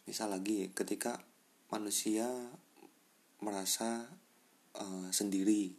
Misal 0.04 0.30
lagi 0.30 0.70
ketika 0.76 1.24
manusia 1.72 2.28
merasa 3.40 4.06
uh, 4.76 5.08
sendiri 5.10 5.74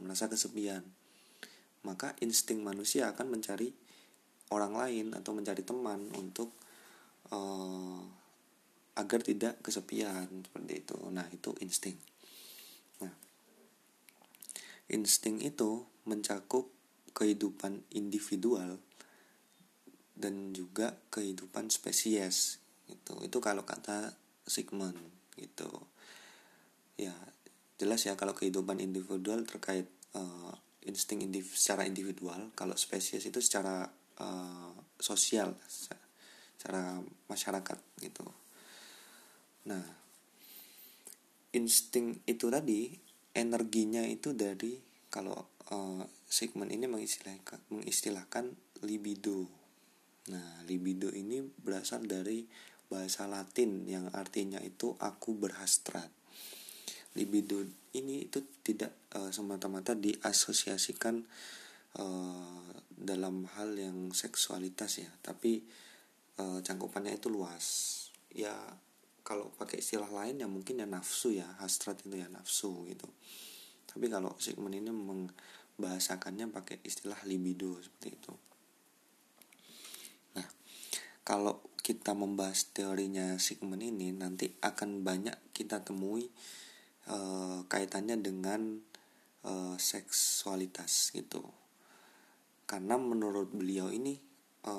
merasa 0.00 0.28
kesepian 0.28 0.84
maka 1.82 2.14
insting 2.22 2.62
manusia 2.62 3.10
akan 3.10 3.38
mencari 3.38 3.74
orang 4.54 4.74
lain 4.78 5.06
atau 5.18 5.34
mencari 5.34 5.66
teman 5.66 6.06
untuk 6.14 6.54
uh, 7.34 8.02
agar 8.94 9.20
tidak 9.24 9.58
kesepian 9.64 10.28
seperti 10.46 10.84
itu. 10.84 10.96
Nah 11.10 11.26
itu 11.34 11.50
insting. 11.58 11.98
Nah 13.02 13.12
insting 14.92 15.42
itu 15.42 15.82
mencakup 16.06 16.70
kehidupan 17.12 17.84
individual 17.92 18.80
dan 20.12 20.52
juga 20.52 20.96
kehidupan 21.08 21.72
spesies 21.72 22.60
gitu. 22.88 23.16
Itu 23.24 23.40
kalau 23.40 23.64
kata 23.64 24.12
Sigmund 24.44 24.98
gitu. 25.36 25.68
Ya 27.00 27.14
jelas 27.80 28.04
ya 28.06 28.14
kalau 28.14 28.36
kehidupan 28.36 28.78
individual 28.78 29.42
terkait 29.42 29.88
uh, 30.14 30.54
insting 30.86 31.22
indiv 31.22 31.46
secara 31.50 31.86
individual 31.86 32.50
kalau 32.54 32.78
spesies 32.78 33.26
itu 33.26 33.38
secara 33.42 33.86
uh, 34.22 34.74
sosial 34.98 35.54
secara 35.66 37.02
masyarakat 37.26 37.78
gitu. 37.98 38.26
Nah 39.66 39.82
insting 41.52 42.22
itu 42.24 42.46
tadi 42.48 42.94
energinya 43.34 44.04
itu 44.06 44.30
dari 44.36 44.78
kalau 45.12 45.36
uh, 45.74 46.04
Sigmund 46.32 46.72
ini 46.72 46.88
mengistilahkan, 46.88 47.60
mengistilahkan 47.68 48.56
libido. 48.88 49.52
Nah, 50.32 50.64
libido 50.64 51.12
ini 51.12 51.44
berasal 51.44 52.08
dari 52.08 52.48
bahasa 52.88 53.28
Latin 53.28 53.84
yang 53.84 54.08
artinya 54.16 54.56
itu 54.64 54.96
aku 54.96 55.36
berhasrat. 55.36 56.08
Libido 57.12 57.60
ini 57.92 58.24
itu 58.24 58.40
tidak 58.64 58.96
uh, 59.12 59.28
semata-mata 59.28 59.92
diasosiasikan 59.92 61.20
uh, 62.00 62.64
dalam 62.88 63.44
hal 63.52 63.76
yang 63.76 64.16
seksualitas 64.16 65.04
ya, 65.04 65.12
tapi 65.20 65.60
uh, 66.40 66.64
cangkupannya 66.64 67.20
itu 67.20 67.28
luas. 67.28 67.64
Ya 68.32 68.56
kalau 69.20 69.52
pakai 69.60 69.84
istilah 69.84 70.08
lain 70.08 70.40
ya 70.40 70.48
mungkin 70.48 70.80
ya 70.80 70.88
nafsu 70.88 71.36
ya, 71.36 71.60
hasrat 71.60 72.00
itu 72.08 72.16
ya 72.16 72.32
nafsu 72.32 72.88
gitu. 72.88 73.04
Tapi 73.84 74.08
kalau 74.08 74.32
Sigmund 74.40 74.72
ini 74.72 74.88
meng 74.88 75.28
bahasakannya 75.80 76.52
pakai 76.52 76.80
istilah 76.84 77.18
libido 77.24 77.78
seperti 77.80 78.08
itu. 78.12 78.32
Nah, 80.36 80.48
kalau 81.24 81.60
kita 81.82 82.14
membahas 82.14 82.70
teorinya 82.70 83.34
Sigmund 83.42 83.82
ini 83.82 84.14
nanti 84.14 84.46
akan 84.62 85.02
banyak 85.02 85.34
kita 85.50 85.82
temui 85.82 86.30
e, 87.10 87.18
kaitannya 87.66 88.22
dengan 88.22 88.78
e, 89.42 89.52
seksualitas 89.76 91.10
gitu. 91.10 91.42
Karena 92.70 92.94
menurut 92.96 93.50
beliau 93.50 93.90
ini 93.90 94.14
e, 94.62 94.74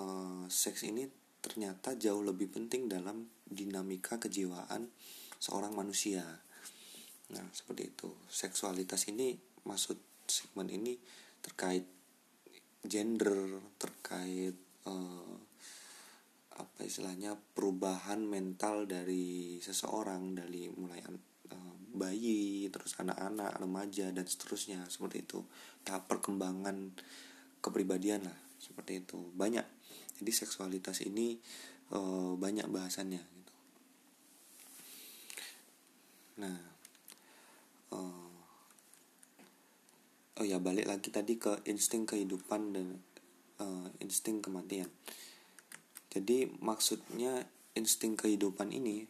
seks 0.47 0.87
ini 0.87 1.03
ternyata 1.43 1.99
jauh 1.99 2.23
lebih 2.23 2.47
penting 2.55 2.87
dalam 2.87 3.27
dinamika 3.43 4.15
kejiwaan 4.15 4.87
seorang 5.43 5.75
manusia. 5.75 6.23
Nah, 7.35 7.45
seperti 7.51 7.91
itu. 7.91 8.15
Seksualitas 8.31 9.11
ini 9.11 9.35
maksud 9.67 10.12
segmen 10.27 10.69
ini 10.71 10.95
terkait 11.43 11.85
gender 12.83 13.63
terkait 13.79 14.55
uh, 14.87 15.35
apa 16.53 16.85
istilahnya 16.85 17.33
perubahan 17.33 18.21
mental 18.21 18.85
dari 18.85 19.57
seseorang 19.57 20.37
dari 20.37 20.69
mulai 20.69 21.01
uh, 21.49 21.75
bayi 21.95 22.69
terus 22.69 22.93
anak-anak 23.01 23.57
remaja 23.57 24.13
dan 24.13 24.25
seterusnya. 24.27 24.85
Seperti 24.85 25.25
itu. 25.25 25.41
Tahap 25.81 26.05
perkembangan 26.05 26.93
kepribadian 27.63 28.29
lah 28.29 28.37
seperti 28.61 29.01
itu. 29.01 29.17
Banyak. 29.33 29.65
Jadi 30.21 30.31
seksualitas 30.31 31.01
ini 31.01 31.39
uh, 31.95 32.37
banyak 32.37 32.69
bahasannya 32.69 33.21
gitu. 33.21 33.53
Nah 36.43 36.57
uh, 37.97 38.33
oh 40.39 40.45
ya 40.45 40.57
balik 40.57 40.89
lagi 40.89 41.09
tadi 41.13 41.37
ke 41.37 41.61
insting 41.69 42.07
kehidupan 42.07 42.61
dan 42.73 42.87
uh, 43.61 43.87
insting 44.01 44.39
kematian 44.41 44.89
jadi 46.13 46.45
maksudnya 46.61 47.49
insting 47.73 48.13
kehidupan 48.13 48.69
ini 48.69 49.09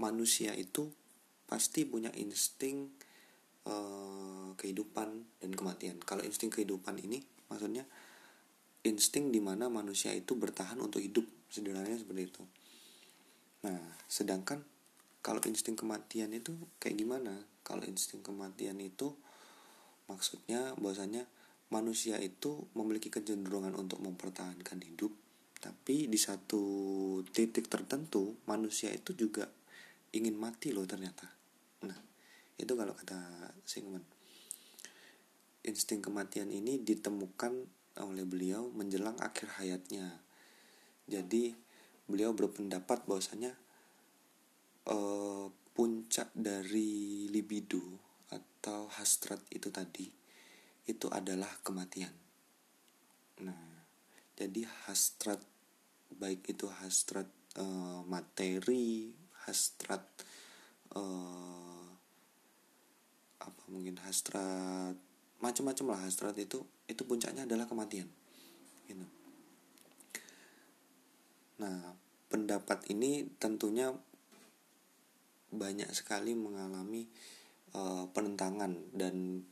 manusia 0.00 0.56
itu 0.56 0.88
pasti 1.44 1.84
punya 1.84 2.08
insting 2.16 2.88
uh, 3.68 4.52
kehidupan 4.56 5.08
dan 5.44 5.50
kematian. 5.52 6.00
Kalau 6.02 6.24
insting 6.24 6.48
kehidupan 6.48 6.96
ini 7.00 7.20
maksudnya 7.52 7.84
insting 8.82 9.30
di 9.30 9.38
mana 9.44 9.68
manusia 9.68 10.10
itu 10.16 10.34
bertahan 10.34 10.80
untuk 10.80 11.04
hidup 11.04 11.24
sederhananya 11.52 12.00
seperti 12.00 12.22
itu. 12.32 12.42
Nah, 13.66 13.78
sedangkan 14.06 14.62
kalau 15.20 15.42
insting 15.44 15.74
kematian 15.74 16.30
itu 16.32 16.54
kayak 16.78 16.96
gimana? 17.02 17.34
Kalau 17.66 17.82
insting 17.84 18.22
kematian 18.22 18.78
itu 18.78 19.14
maksudnya 20.06 20.74
bahwasanya 20.78 21.26
manusia 21.70 22.18
itu 22.22 22.70
memiliki 22.78 23.10
kecenderungan 23.10 23.74
untuk 23.74 23.98
mempertahankan 23.98 24.78
hidup, 24.86 25.10
tapi 25.58 26.06
di 26.06 26.18
satu 26.18 26.62
titik 27.34 27.66
tertentu 27.66 28.38
manusia 28.46 28.94
itu 28.94 29.12
juga 29.18 29.50
ingin 30.14 30.38
mati 30.38 30.70
loh 30.70 30.86
ternyata. 30.86 31.26
Nah, 31.82 31.98
itu 32.54 32.72
kalau 32.78 32.94
kata 32.94 33.50
Sigmund. 33.66 34.06
Insting 35.66 35.98
kematian 35.98 36.54
ini 36.54 36.78
ditemukan 36.78 37.66
oleh 37.98 38.22
beliau 38.22 38.70
menjelang 38.70 39.18
akhir 39.18 39.58
hayatnya. 39.58 40.22
Jadi 41.10 41.50
beliau 42.06 42.30
berpendapat 42.30 43.02
bahwasanya 43.10 43.50
uh, 44.86 45.50
puncak 45.74 46.30
dari 46.38 47.26
libido 47.26 48.05
atau 48.30 48.90
hasrat 48.90 49.38
itu 49.50 49.70
tadi 49.70 50.10
itu 50.86 51.06
adalah 51.10 51.50
kematian. 51.66 52.14
Nah, 53.42 53.86
jadi 54.38 54.66
hasrat 54.86 55.42
baik 56.14 56.46
itu 56.46 56.70
hasrat 56.70 57.26
uh, 57.58 58.06
materi, 58.06 59.10
hasrat 59.46 60.02
uh, 60.94 61.86
apa 63.42 63.62
mungkin 63.70 63.98
hasrat 64.02 64.96
macam-macam 65.38 65.94
lah 65.94 66.00
hasrat 66.08 66.36
itu 66.40 66.64
itu 66.88 67.02
puncaknya 67.04 67.44
adalah 67.44 67.68
kematian 67.68 68.08
gitu. 68.88 69.06
nah 71.60 71.94
pendapat 72.32 72.88
ini 72.90 73.28
tentunya 73.38 73.92
banyak 75.52 75.88
sekali 75.94 76.34
mengalami 76.34 77.06
uh, 77.76 78.04
penentangan 78.10 78.72
dan 78.96 79.44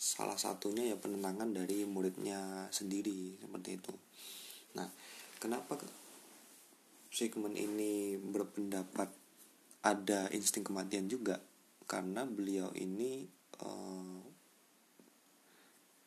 salah 0.00 0.40
satunya 0.40 0.88
ya 0.88 0.96
penentangan 0.96 1.52
dari 1.52 1.84
muridnya 1.84 2.72
sendiri 2.72 3.36
seperti 3.36 3.76
itu. 3.76 3.92
Nah 4.72 4.88
kenapa 5.36 5.76
Sigmund 7.12 7.58
ini 7.58 8.16
berpendapat 8.16 9.12
ada 9.84 10.32
insting 10.32 10.64
kematian 10.64 11.10
juga? 11.10 11.36
Karena 11.84 12.24
beliau 12.24 12.72
ini 12.72 13.28
uh, 13.60 14.20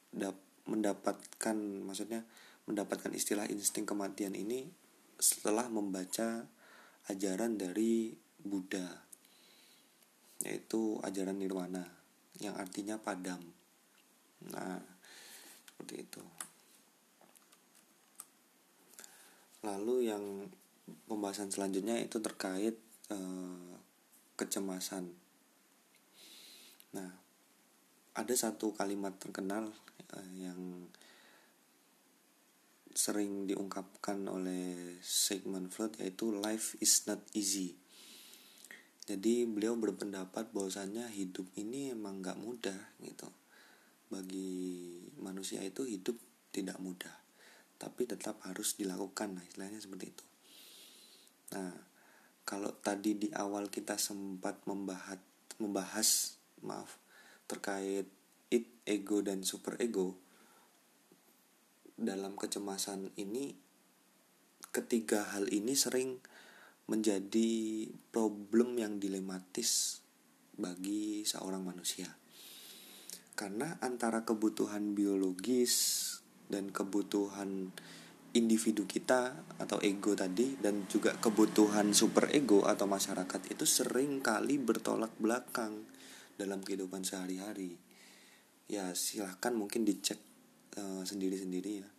dap 0.09 0.37
mendapatkan 0.63 1.57
maksudnya 1.83 2.23
mendapatkan 2.65 3.11
istilah 3.11 3.45
insting 3.51 3.83
kematian 3.83 4.31
ini 4.33 4.71
setelah 5.19 5.67
membaca 5.67 6.47
ajaran 7.11 7.59
dari 7.59 8.15
Buddha 8.39 9.03
yaitu 10.43 10.99
ajaran 11.01 11.39
nirwana 11.39 11.87
yang 12.43 12.53
artinya 12.59 12.99
padam 12.99 13.39
nah 14.51 14.79
seperti 15.65 16.03
itu 16.03 16.23
lalu 19.63 20.11
yang 20.11 20.23
pembahasan 21.07 21.47
selanjutnya 21.47 21.95
itu 22.03 22.19
terkait 22.19 22.75
uh, 23.11 23.73
kecemasan. 24.35 25.07
Nah, 26.93 27.09
ada 28.13 28.35
satu 28.35 28.75
kalimat 28.75 29.15
terkenal 29.17 29.71
uh, 30.13 30.29
yang 30.35 30.91
sering 32.93 33.49
diungkapkan 33.49 34.21
oleh 34.29 34.99
Sigmund 35.01 35.73
Freud 35.73 35.97
yaitu 35.97 36.29
life 36.29 36.77
is 36.83 37.07
not 37.09 37.23
easy. 37.33 37.73
Jadi 39.03 39.43
beliau 39.43 39.75
berpendapat 39.75 40.55
bahwasannya 40.55 41.11
hidup 41.11 41.43
ini 41.59 41.91
emang 41.91 42.23
nggak 42.23 42.39
mudah 42.39 42.79
gitu. 43.03 43.27
Bagi 44.07 45.03
manusia 45.19 45.59
itu 45.59 45.83
hidup 45.83 46.15
tidak 46.55 46.79
mudah, 46.79 47.11
tapi 47.75 48.07
tetap 48.07 48.39
harus 48.47 48.79
dilakukan, 48.79 49.35
nah 49.35 49.43
istilahnya 49.43 49.81
seperti 49.81 50.13
itu. 50.13 50.25
Nah, 51.57 51.73
kalau 52.47 52.71
tadi 52.79 53.17
di 53.17 53.29
awal 53.35 53.67
kita 53.67 53.99
sempat 53.99 54.63
membahas 54.69 55.19
membahas 55.57 56.39
maaf 56.63 56.97
terkait 57.45 58.07
it 58.49 58.65
ego 58.87 59.19
dan 59.21 59.43
super 59.43 59.77
ego 59.79 60.15
dalam 61.99 62.33
kecemasan 62.33 63.13
ini 63.19 63.53
ketiga 64.73 65.29
hal 65.35 65.45
ini 65.53 65.77
sering 65.77 66.17
menjadi 66.87 67.87
problem 68.11 68.75
yang 68.75 68.99
dilematis 68.99 70.03
bagi 70.53 71.23
seorang 71.23 71.63
manusia. 71.63 72.07
Karena 73.33 73.81
antara 73.81 74.21
kebutuhan 74.27 74.93
biologis 74.93 75.73
dan 76.51 76.69
kebutuhan 76.69 77.73
individu 78.33 78.85
kita 78.85 79.33
atau 79.61 79.77
ego 79.81 80.13
tadi 80.13 80.57
dan 80.57 80.85
juga 80.89 81.17
kebutuhan 81.17 81.93
super 81.93 82.29
ego 82.33 82.65
atau 82.65 82.85
masyarakat 82.89 83.41
itu 83.49 83.65
sering 83.65 84.21
kali 84.21 84.57
bertolak 84.61 85.13
belakang 85.17 85.85
dalam 86.37 86.61
kehidupan 86.61 87.05
sehari-hari. 87.05 87.77
Ya 88.69 88.93
silahkan 88.93 89.53
mungkin 89.53 89.85
dicek 89.85 90.17
uh, 90.77 91.01
sendiri-sendiri 91.05 91.71
ya 91.81 91.89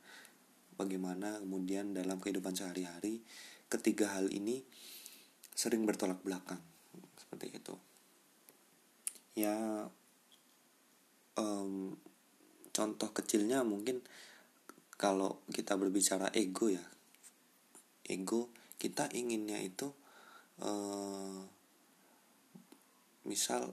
bagaimana 0.74 1.38
kemudian 1.38 1.94
dalam 1.94 2.18
kehidupan 2.18 2.54
sehari-hari 2.54 3.22
ketiga 3.68 4.14
hal 4.18 4.30
ini 4.30 4.62
sering 5.54 5.86
bertolak 5.86 6.20
belakang 6.22 6.60
seperti 7.18 7.58
itu. 7.58 7.74
Ya 9.34 9.86
um, 11.38 11.98
contoh 12.70 13.10
kecilnya 13.10 13.62
mungkin 13.62 14.02
kalau 14.94 15.42
kita 15.50 15.74
berbicara 15.74 16.30
ego 16.34 16.70
ya. 16.70 16.84
Ego 18.04 18.52
kita 18.76 19.08
inginnya 19.16 19.58
itu 19.62 19.88
uh, 20.60 21.40
misal 23.24 23.72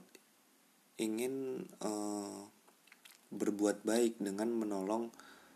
ingin 0.96 1.66
uh, 1.84 2.48
berbuat 3.32 3.84
baik 3.84 4.20
dengan 4.20 4.48
menolong 4.52 5.12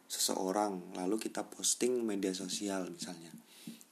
seseorang 0.07 0.95
lalu 0.95 1.19
kita 1.19 1.45
posting 1.45 2.05
media 2.07 2.31
sosial 2.31 2.89
misalnya 2.89 3.33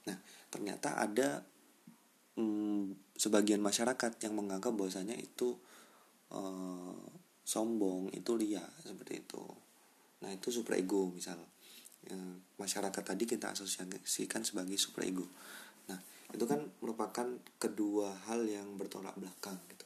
nah 0.05 0.17
ternyata 0.49 0.97
ada 0.97 1.43
um, 2.39 2.93
sebagian 3.15 3.63
masyarakat 3.63 4.21
yang 4.23 4.33
menganggap 4.35 4.75
bahwasanya 4.75 5.15
itu 5.15 5.55
uh, 6.31 6.95
sombong 7.45 8.11
itu 8.11 8.33
lia 8.35 8.63
seperti 8.81 9.23
itu. 9.23 9.43
Nah 10.25 10.29
itu 10.33 10.49
super 10.49 10.75
ego 10.75 11.13
misal. 11.13 11.37
Ya, 12.05 12.17
masyarakat 12.61 13.01
tadi 13.01 13.25
kita 13.25 13.53
asosiasikan 13.53 14.45
sebagai 14.45 14.77
super 14.77 15.05
ego. 15.05 15.25
Nah 15.89 15.97
itu 16.33 16.45
kan 16.45 16.65
merupakan 16.81 17.25
kedua 17.57 18.13
hal 18.29 18.45
yang 18.45 18.75
bertolak 18.75 19.15
belakang 19.17 19.57
gitu. 19.71 19.85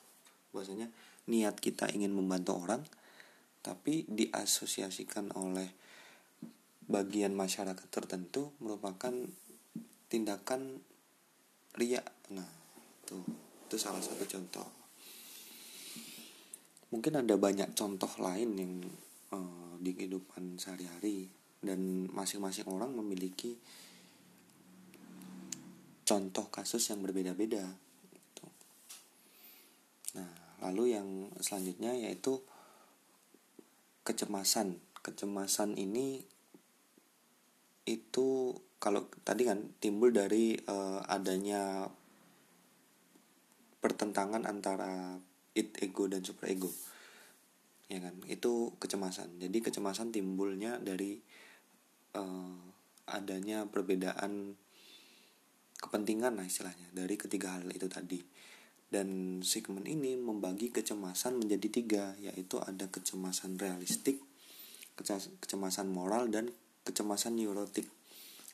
Bahwasanya 0.55 0.89
niat 1.29 1.59
kita 1.61 1.91
ingin 1.93 2.15
membantu 2.15 2.57
orang 2.57 2.81
tapi 3.59 4.07
diasosiasikan 4.07 5.35
oleh 5.35 5.67
bagian 6.89 7.37
masyarakat 7.37 7.85
tertentu 7.91 8.49
merupakan 8.63 9.13
tindakan 10.09 10.81
ria 11.77 12.01
nah 12.33 12.49
itu 13.05 13.17
itu 13.69 13.77
salah 13.77 14.01
satu 14.01 14.25
contoh. 14.25 14.65
Mungkin 16.89 17.21
ada 17.21 17.37
banyak 17.37 17.77
contoh 17.77 18.09
lain 18.17 18.49
yang 18.57 18.73
uh, 19.29 19.77
di 19.77 19.93
kehidupan 19.93 20.57
sehari-hari 20.57 21.29
dan 21.61 22.09
masing-masing 22.09 22.65
orang 22.65 22.97
memiliki 22.97 23.53
contoh 26.01 26.49
kasus 26.49 26.89
yang 26.89 27.05
berbeda-beda 27.05 27.61
gitu. 28.09 28.47
nah 30.17 30.25
lalu 30.65 30.97
yang 30.97 31.29
selanjutnya 31.37 31.93
yaitu 31.93 32.41
kecemasan. 34.01 34.81
Kecemasan 35.05 35.77
ini 35.77 36.25
itu 37.85 38.57
kalau 38.79 39.11
tadi 39.27 39.43
kan 39.43 39.75
timbul 39.83 40.15
dari 40.15 40.55
uh, 40.55 41.03
adanya 41.03 41.83
pertentangan 43.83 44.47
antara 44.47 45.19
it 45.51 45.75
ego 45.83 46.07
dan 46.07 46.23
super 46.23 46.47
ego. 46.47 46.71
Ya 47.91 47.99
kan? 47.99 48.15
Itu 48.23 48.79
kecemasan. 48.79 49.43
Jadi 49.43 49.59
kecemasan 49.59 50.15
timbulnya 50.15 50.79
dari 50.79 51.19
uh, 52.15 52.55
adanya 53.11 53.67
perbedaan 53.67 54.55
kepentingan 55.79 56.39
lah 56.39 56.47
istilahnya 56.47 56.87
dari 56.95 57.19
ketiga 57.19 57.59
hal 57.59 57.67
itu 57.75 57.91
tadi. 57.91 58.23
Dan 58.89 59.39
segmen 59.43 59.85
ini 59.85 60.15
membagi 60.15 60.71
kecemasan 60.71 61.35
menjadi 61.35 61.67
tiga 61.67 62.03
yaitu 62.17 62.57
ada 62.63 62.89
kecemasan 62.89 63.59
realistik 63.59 64.23
kecemasan 65.39 65.87
moral 65.87 66.27
dan 66.27 66.51
kecemasan 66.83 67.39
neurotik 67.39 67.87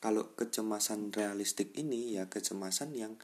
kalau 0.05 0.37
kecemasan 0.37 1.09
realistik 1.09 1.73
ini 1.73 2.13
ya 2.13 2.29
kecemasan 2.29 2.93
yang 2.93 3.17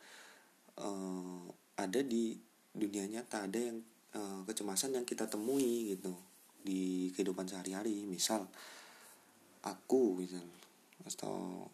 uh, 0.82 1.46
ada 1.78 2.02
di 2.02 2.34
dunia 2.74 3.06
nyata 3.06 3.46
ada 3.46 3.62
yang 3.62 3.86
uh, 4.18 4.42
kecemasan 4.50 4.98
yang 4.98 5.06
kita 5.06 5.30
temui 5.30 5.94
gitu 5.94 6.10
di 6.66 7.14
kehidupan 7.14 7.46
sehari-hari. 7.46 8.10
Misal 8.10 8.50
aku 9.62 10.26
misal 10.26 10.42
atau 11.06 11.70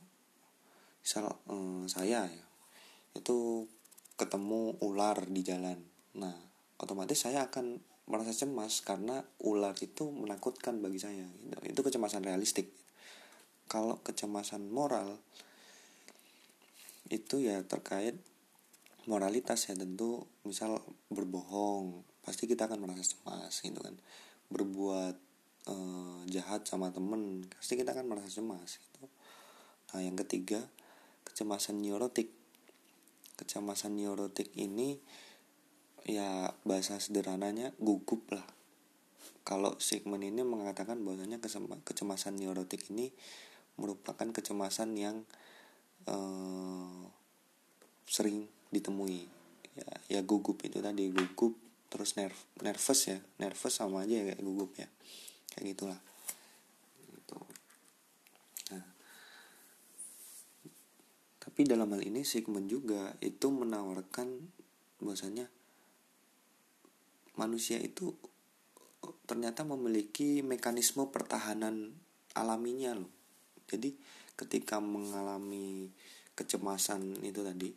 misal 0.99 1.39
uh, 1.55 1.87
saya 1.87 2.27
ya 2.27 2.45
itu 3.15 3.63
ketemu 4.19 4.75
ular 4.83 5.23
di 5.31 5.39
jalan. 5.39 5.87
Nah 6.19 6.35
otomatis 6.83 7.23
saya 7.23 7.47
akan 7.47 7.79
merasa 8.11 8.35
cemas 8.35 8.83
karena 8.83 9.23
ular 9.39 9.79
itu 9.79 10.11
menakutkan 10.11 10.83
bagi 10.83 10.99
saya 10.99 11.23
gitu. 11.47 11.55
itu 11.63 11.79
kecemasan 11.79 12.27
realistik 12.27 12.75
kalau 13.67 13.99
kecemasan 14.03 14.71
moral 14.71 15.19
itu 17.07 17.39
ya 17.39 17.63
terkait 17.63 18.15
moralitas 19.07 19.67
ya. 19.71 19.75
Tentu 19.75 20.27
misal 20.43 20.83
berbohong 21.07 22.03
pasti 22.23 22.43
kita 22.47 22.67
akan 22.67 22.83
merasa 22.83 23.03
cemas 23.03 23.53
gitu 23.63 23.79
kan. 23.79 23.95
Berbuat 24.51 25.15
eh, 25.71 26.19
jahat 26.31 26.67
sama 26.67 26.91
temen 26.91 27.47
pasti 27.55 27.79
kita 27.79 27.95
akan 27.95 28.07
merasa 28.07 28.27
cemas 28.31 28.79
gitu. 28.79 29.07
Nah 29.95 30.01
yang 30.03 30.19
ketiga 30.19 30.63
kecemasan 31.23 31.79
neurotik. 31.79 32.31
Kecemasan 33.37 33.95
neurotik 33.95 34.49
ini 34.57 34.97
ya 36.07 36.55
bahasa 36.63 36.99
sederhananya 36.99 37.75
gugup 37.79 38.27
lah. 38.31 38.47
Kalau 39.47 39.79
Sigmund 39.79 40.27
ini 40.27 40.43
mengatakan 40.43 40.99
bahwasanya 41.07 41.39
kecemasan 41.87 42.35
neurotik 42.35 42.91
ini 42.91 43.15
merupakan 43.77 44.27
kecemasan 44.33 44.97
yang 44.97 45.23
uh, 46.09 47.05
sering 48.09 48.49
ditemui. 48.73 49.29
Ya, 49.77 50.19
ya 50.19 50.19
gugup 50.25 50.65
itu 50.65 50.81
tadi 50.81 51.13
gugup 51.13 51.53
terus 51.87 52.17
nerv 52.17 52.35
nervous 52.61 52.99
ya. 53.07 53.17
Nervous 53.37 53.77
sama 53.77 54.03
aja 54.03 54.21
ya 54.21 54.33
kayak 54.33 54.41
gugup 54.41 54.71
ya. 54.75 54.89
Kayak 55.53 55.63
gitulah. 55.77 55.99
Gitu. 57.13 57.37
nah. 58.73 58.85
Tapi 61.37 61.59
dalam 61.63 61.93
hal 61.93 62.01
ini 62.01 62.25
Sigmund 62.25 62.67
juga 62.67 63.13
itu 63.21 63.47
menawarkan 63.53 64.27
bahwasanya 64.97 65.45
manusia 67.37 67.77
itu 67.77 68.17
ternyata 69.29 69.61
memiliki 69.61 70.41
mekanisme 70.41 71.05
pertahanan 71.13 71.93
alaminya 72.33 72.97
loh. 72.97 73.16
Jadi 73.67 73.93
ketika 74.39 74.79
mengalami 74.79 75.91
kecemasan 76.37 77.19
itu 77.25 77.41
tadi 77.43 77.69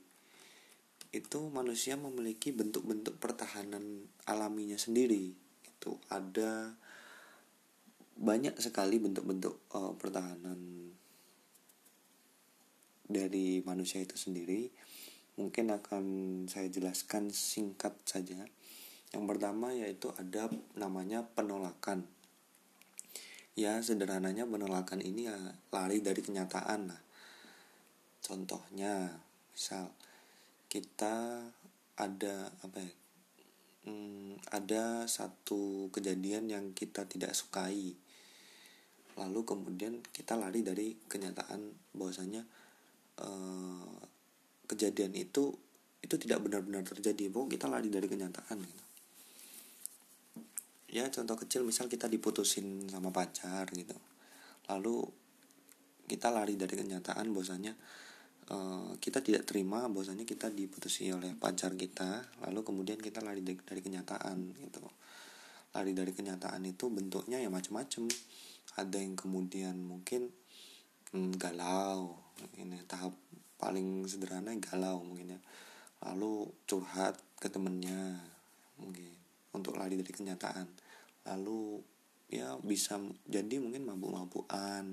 itu 1.10 1.40
manusia 1.50 1.98
memiliki 1.98 2.54
bentuk-bentuk 2.54 3.18
pertahanan 3.18 4.06
alaminya 4.30 4.78
sendiri. 4.78 5.34
Itu 5.66 5.98
ada 6.06 6.70
banyak 8.14 8.54
sekali 8.62 9.02
bentuk-bentuk 9.02 9.74
uh, 9.74 9.92
pertahanan 9.98 10.94
dari 13.10 13.58
manusia 13.66 13.98
itu 13.98 14.14
sendiri. 14.14 14.70
Mungkin 15.34 15.74
akan 15.74 16.04
saya 16.46 16.70
jelaskan 16.70 17.34
singkat 17.34 17.96
saja 18.06 18.46
yang 19.10 19.26
pertama 19.26 19.74
yaitu 19.74 20.14
ada 20.14 20.46
namanya 20.78 21.26
penolakan. 21.34 22.06
Ya 23.60 23.76
sederhananya 23.84 24.48
penolakan 24.48 25.04
ini 25.04 25.28
ya 25.28 25.36
lari 25.68 26.00
dari 26.00 26.24
kenyataan 26.24 26.88
lah. 26.88 27.00
Contohnya 28.24 29.20
misal 29.52 29.92
kita 30.72 31.44
ada 32.00 32.48
apa 32.64 32.78
ya? 32.80 32.92
Hmm, 33.84 34.40
ada 34.48 35.04
satu 35.04 35.92
kejadian 35.92 36.48
yang 36.48 36.72
kita 36.72 37.04
tidak 37.04 37.36
sukai 37.36 37.96
lalu 39.20 39.44
kemudian 39.44 40.00
kita 40.16 40.36
lari 40.40 40.64
dari 40.64 40.96
kenyataan 41.08 41.92
bahwasanya 41.92 42.40
eh, 43.20 43.96
kejadian 44.68 45.12
itu 45.12 45.52
itu 46.00 46.14
tidak 46.16 46.40
benar-benar 46.40 46.80
terjadi 46.88 47.28
bahwa 47.28 47.46
kita 47.52 47.66
lari 47.68 47.92
dari 47.92 48.08
kenyataan 48.08 48.56
gitu 48.64 48.84
ya 50.90 51.06
contoh 51.06 51.38
kecil 51.38 51.62
misal 51.62 51.86
kita 51.86 52.10
diputusin 52.10 52.90
sama 52.90 53.14
pacar 53.14 53.70
gitu. 53.70 53.94
Lalu 54.66 55.06
kita 56.10 56.34
lari 56.34 56.58
dari 56.58 56.74
kenyataan 56.74 57.30
bahwasanya 57.30 57.78
uh, 58.50 58.98
kita 58.98 59.22
tidak 59.22 59.46
terima 59.46 59.86
bahwasanya 59.86 60.26
kita 60.26 60.50
diputusi 60.50 61.14
oleh 61.14 61.38
pacar 61.38 61.78
kita 61.78 62.26
lalu 62.42 62.66
kemudian 62.66 62.98
kita 62.98 63.22
lari 63.22 63.46
dari, 63.46 63.62
dari 63.62 63.80
kenyataan 63.80 64.58
gitu. 64.58 64.82
Lari 65.70 65.94
dari 65.94 66.10
kenyataan 66.10 66.66
itu 66.66 66.90
bentuknya 66.90 67.38
ya 67.38 67.46
macam-macam 67.46 68.10
ada 68.74 68.98
yang 68.98 69.14
kemudian 69.14 69.78
mungkin 69.78 70.34
hmm, 71.14 71.38
galau 71.38 72.18
ini 72.58 72.82
tahap 72.90 73.14
paling 73.62 74.10
sederhana 74.10 74.50
galau 74.58 75.06
mungkin 75.06 75.38
ya. 75.38 75.40
Lalu 76.10 76.50
curhat 76.66 77.14
ke 77.38 77.46
temennya 77.46 78.18
mungkin 78.82 79.14
untuk 79.54 79.78
lari 79.78 79.94
dari 79.94 80.10
kenyataan 80.10 80.79
lalu 81.26 81.82
ya 82.30 82.56
bisa 82.62 82.96
jadi 83.26 83.58
mungkin 83.58 83.84
mabuk-mabukan. 83.84 84.84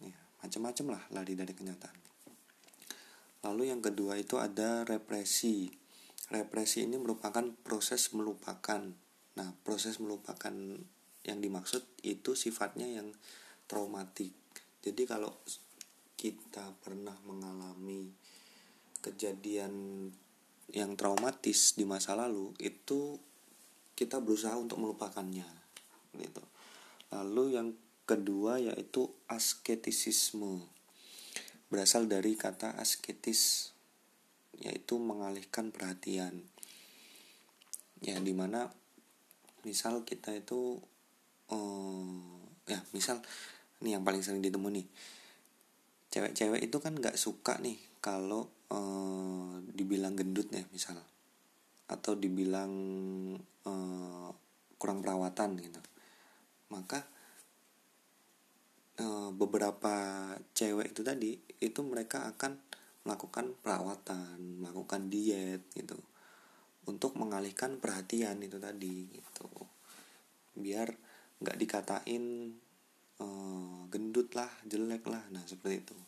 Ya, 0.00 0.18
macam-macam 0.40 0.86
lah 0.96 1.02
lari 1.12 1.34
dari 1.34 1.52
kenyataan. 1.52 1.98
Lalu 3.46 3.70
yang 3.70 3.82
kedua 3.82 4.18
itu 4.18 4.38
ada 4.38 4.82
represi. 4.82 5.70
Represi 6.30 6.86
ini 6.86 6.98
merupakan 6.98 7.46
proses 7.62 8.10
melupakan. 8.14 8.82
Nah 9.36 9.48
proses 9.62 10.02
melupakan 10.02 10.54
yang 11.26 11.38
dimaksud 11.42 11.82
itu 12.02 12.38
sifatnya 12.38 12.86
yang 12.86 13.14
traumatik. 13.66 14.34
Jadi 14.82 15.02
kalau 15.06 15.34
kita 16.14 16.74
pernah 16.82 17.14
mengalami 17.26 18.10
kejadian 19.02 20.06
yang 20.74 20.98
traumatis 20.98 21.78
di 21.78 21.86
masa 21.86 22.18
lalu 22.18 22.50
itu 22.58 23.18
kita 23.96 24.20
berusaha 24.20 24.52
untuk 24.54 24.76
melupakannya 24.76 25.48
gitu. 26.20 26.44
Lalu 27.10 27.44
yang 27.56 27.68
kedua 28.04 28.60
yaitu 28.60 29.08
asketisisme. 29.26 30.62
Berasal 31.72 32.06
dari 32.06 32.38
kata 32.38 32.76
asketis 32.78 33.72
yaitu 34.60 35.00
mengalihkan 35.00 35.72
perhatian. 35.72 36.44
Ya 38.04 38.20
di 38.20 38.36
mana 38.36 38.70
misal 39.64 40.04
kita 40.04 40.36
itu 40.36 40.78
um, 41.50 42.22
ya 42.68 42.84
misal 42.92 43.24
ini 43.80 43.96
yang 43.96 44.04
paling 44.04 44.20
sering 44.20 44.44
ditemui 44.44 44.84
nih. 44.84 44.86
Cewek-cewek 46.12 46.62
itu 46.68 46.76
kan 46.78 46.94
nggak 46.94 47.18
suka 47.18 47.58
nih 47.58 47.80
kalau 47.98 48.46
uh, 48.70 49.58
dibilang 49.74 50.14
gendut 50.14 50.52
ya 50.54 50.62
misal 50.70 51.00
atau 51.86 52.18
dibilang 52.18 52.72
uh, 53.62 54.28
kurang 54.76 55.00
perawatan 55.02 55.54
gitu. 55.62 55.80
Maka 56.74 57.06
uh, 58.98 59.30
beberapa 59.30 59.94
cewek 60.50 60.92
itu 60.92 61.02
tadi 61.06 61.30
itu 61.62 61.80
mereka 61.86 62.26
akan 62.26 62.58
melakukan 63.06 63.54
perawatan 63.62 64.62
melakukan 64.66 65.06
diet 65.06 65.62
gitu. 65.78 65.96
Untuk 66.86 67.18
mengalihkan 67.18 67.78
perhatian 67.78 68.42
itu 68.42 68.58
tadi 68.58 69.06
gitu. 69.10 69.46
Biar 70.58 70.90
nggak 71.38 71.58
dikatain 71.58 72.54
uh, 73.22 73.80
gendut 73.90 74.34
lah 74.34 74.50
jelek 74.66 75.06
lah 75.06 75.22
nah 75.30 75.46
seperti 75.46 75.86
itu. 75.86 75.98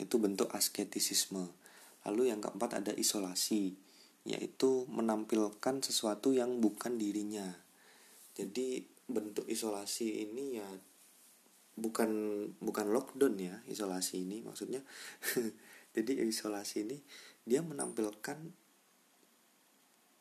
Itu 0.00 0.16
bentuk 0.16 0.48
asketisisme 0.56 1.60
lalu 2.08 2.32
yang 2.32 2.40
keempat 2.40 2.80
ada 2.80 2.92
isolasi 2.96 3.76
yaitu 4.30 4.86
menampilkan 4.86 5.82
sesuatu 5.82 6.30
yang 6.30 6.62
bukan 6.62 6.96
dirinya. 6.96 7.46
Jadi 8.38 8.86
bentuk 9.10 9.44
isolasi 9.50 10.22
ini 10.30 10.62
ya 10.62 10.68
bukan 11.74 12.10
bukan 12.62 12.86
lockdown 12.94 13.34
ya 13.40 13.56
isolasi 13.66 14.22
ini 14.22 14.46
maksudnya. 14.46 14.80
Jadi 15.96 16.22
isolasi 16.22 16.86
ini 16.86 16.98
dia 17.42 17.60
menampilkan 17.66 18.38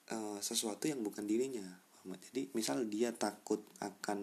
uh, 0.09 0.39
sesuatu 0.41 0.89
yang 0.89 1.05
bukan 1.05 1.29
dirinya. 1.29 1.65
Jadi 2.09 2.49
misal 2.57 2.89
dia 2.89 3.13
takut 3.13 3.61
akan 3.77 4.19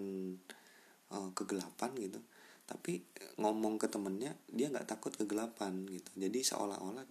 uh, 1.15 1.31
kegelapan 1.39 1.95
gitu 2.03 2.19
tapi 2.67 2.99
ngomong 3.39 3.79
ke 3.79 3.87
temennya 3.87 4.35
dia 4.51 4.67
nggak 4.67 4.91
takut 4.91 5.15
kegelapan 5.15 5.87
gitu. 5.87 6.11
Jadi 6.19 6.43
seolah-olah 6.43 7.07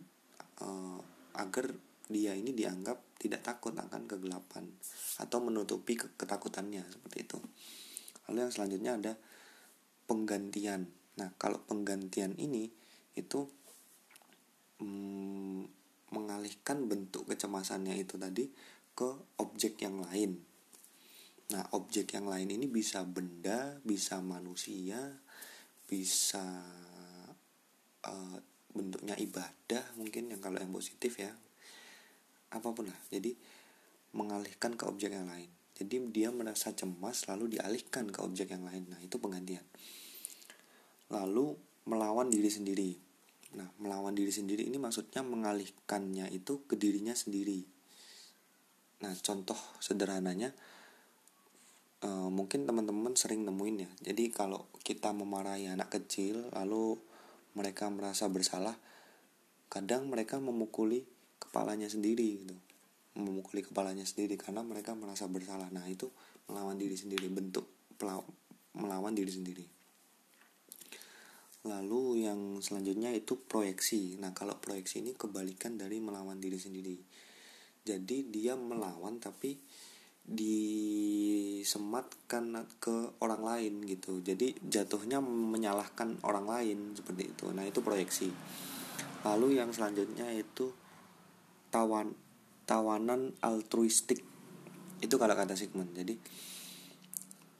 uh, 0.61 0.99
agar 1.39 1.71
dia 2.05 2.37
ini 2.37 2.53
dianggap 2.53 3.17
tidak 3.17 3.41
takut 3.41 3.73
akan 3.73 4.05
kegelapan 4.05 4.69
atau 5.17 5.37
menutupi 5.41 5.97
ketakutannya 5.97 6.85
seperti 6.85 7.17
itu. 7.25 7.37
Lalu 8.29 8.37
yang 8.45 8.53
selanjutnya 8.53 8.91
ada 8.97 9.13
penggantian. 10.05 10.85
Nah 11.17 11.29
kalau 11.41 11.61
penggantian 11.65 12.37
ini 12.37 12.69
itu 13.17 13.49
mm, 14.81 15.61
mengalihkan 16.13 16.85
bentuk 16.85 17.25
kecemasannya 17.25 17.97
itu 17.97 18.21
tadi 18.21 18.45
ke 18.93 19.09
objek 19.41 19.81
yang 19.81 20.03
lain. 20.05 20.37
Nah 21.49 21.63
objek 21.73 22.13
yang 22.13 22.29
lain 22.29 22.53
ini 22.53 22.69
bisa 22.69 23.01
benda 23.05 23.81
bisa 23.81 24.21
manusia 24.21 25.01
bisa 25.85 26.41
uh, 28.05 28.37
bentuknya 28.73 29.13
ibadah 29.21 29.85
mungkin 29.95 30.33
yang 30.33 30.41
kalau 30.41 30.57
yang 30.57 30.73
positif 30.73 31.21
ya 31.21 31.29
apa 32.55 32.71
pun 32.71 32.87
lah. 32.87 32.99
Jadi 33.11 33.35
mengalihkan 34.15 34.79
ke 34.79 34.87
objek 34.87 35.11
yang 35.11 35.27
lain. 35.27 35.51
Jadi 35.75 36.07
dia 36.07 36.31
merasa 36.31 36.71
cemas 36.71 37.27
lalu 37.27 37.59
dialihkan 37.59 38.07
ke 38.07 38.23
objek 38.23 38.55
yang 38.55 38.63
lain. 38.63 38.87
Nah 38.87 38.99
itu 39.03 39.19
penggantian. 39.19 39.63
Lalu 41.11 41.51
melawan 41.91 42.31
diri 42.31 42.47
sendiri. 42.47 42.95
Nah 43.59 43.67
melawan 43.83 44.15
diri 44.15 44.31
sendiri 44.31 44.63
ini 44.63 44.79
maksudnya 44.79 45.19
mengalihkannya 45.19 46.31
itu 46.31 46.63
ke 46.63 46.79
dirinya 46.79 47.11
sendiri. 47.11 47.67
Nah 49.03 49.11
contoh 49.19 49.59
sederhananya 49.83 50.55
uh, 52.07 52.31
mungkin 52.31 52.63
teman-teman 52.63 53.19
sering 53.19 53.43
nemuin 53.43 53.83
ya. 53.83 53.91
Jadi 54.11 54.31
kalau 54.31 54.71
kita 54.79 55.11
memarahi 55.11 55.67
anak 55.67 55.91
kecil 55.91 56.55
lalu 56.55 56.95
mereka 57.51 57.91
merasa 57.91 58.31
bersalah 58.31 58.79
kadang 59.67 60.07
mereka 60.07 60.39
memukuli 60.39 61.03
kepalanya 61.45 61.87
sendiri 61.87 62.41
gitu. 62.41 62.57
Memukuli 63.15 63.63
kepalanya 63.63 64.03
sendiri 64.03 64.35
karena 64.35 64.65
mereka 64.65 64.91
merasa 64.97 65.29
bersalah. 65.29 65.71
Nah 65.71 65.85
itu 65.87 66.09
melawan 66.49 66.75
diri 66.75 66.99
sendiri 66.99 67.31
bentuk 67.31 67.63
melawan 68.75 69.15
diri 69.15 69.31
sendiri. 69.31 69.63
Lalu 71.65 72.29
yang 72.29 72.61
selanjutnya 72.61 73.09
itu 73.15 73.41
proyeksi. 73.41 74.21
Nah 74.21 74.37
kalau 74.37 74.53
proyeksi 74.59 75.01
ini 75.01 75.17
kebalikan 75.17 75.73
dari 75.79 75.97
melawan 75.97 76.37
diri 76.37 76.61
sendiri. 76.61 76.93
Jadi 77.85 78.29
dia 78.29 78.53
melawan 78.53 79.17
tapi 79.17 79.57
disematkan 80.25 82.65
ke 82.81 83.13
orang 83.21 83.45
lain 83.45 83.85
gitu. 83.85 84.21
Jadi 84.21 84.53
jatuhnya 84.61 85.21
menyalahkan 85.21 86.17
orang 86.25 86.45
lain 86.45 86.95
seperti 86.97 87.23
itu. 87.33 87.53
Nah 87.53 87.65
itu 87.65 87.81
proyeksi. 87.81 88.31
Lalu 89.25 89.57
yang 89.57 89.73
selanjutnya 89.73 90.31
itu 90.33 90.73
tawan 91.75 92.15
tawanan 92.63 93.35
altruistik. 93.43 94.23
Itu 95.03 95.19
kalau 95.19 95.35
kata 95.35 95.59
Sigmund. 95.59 95.91
Jadi 95.91 96.15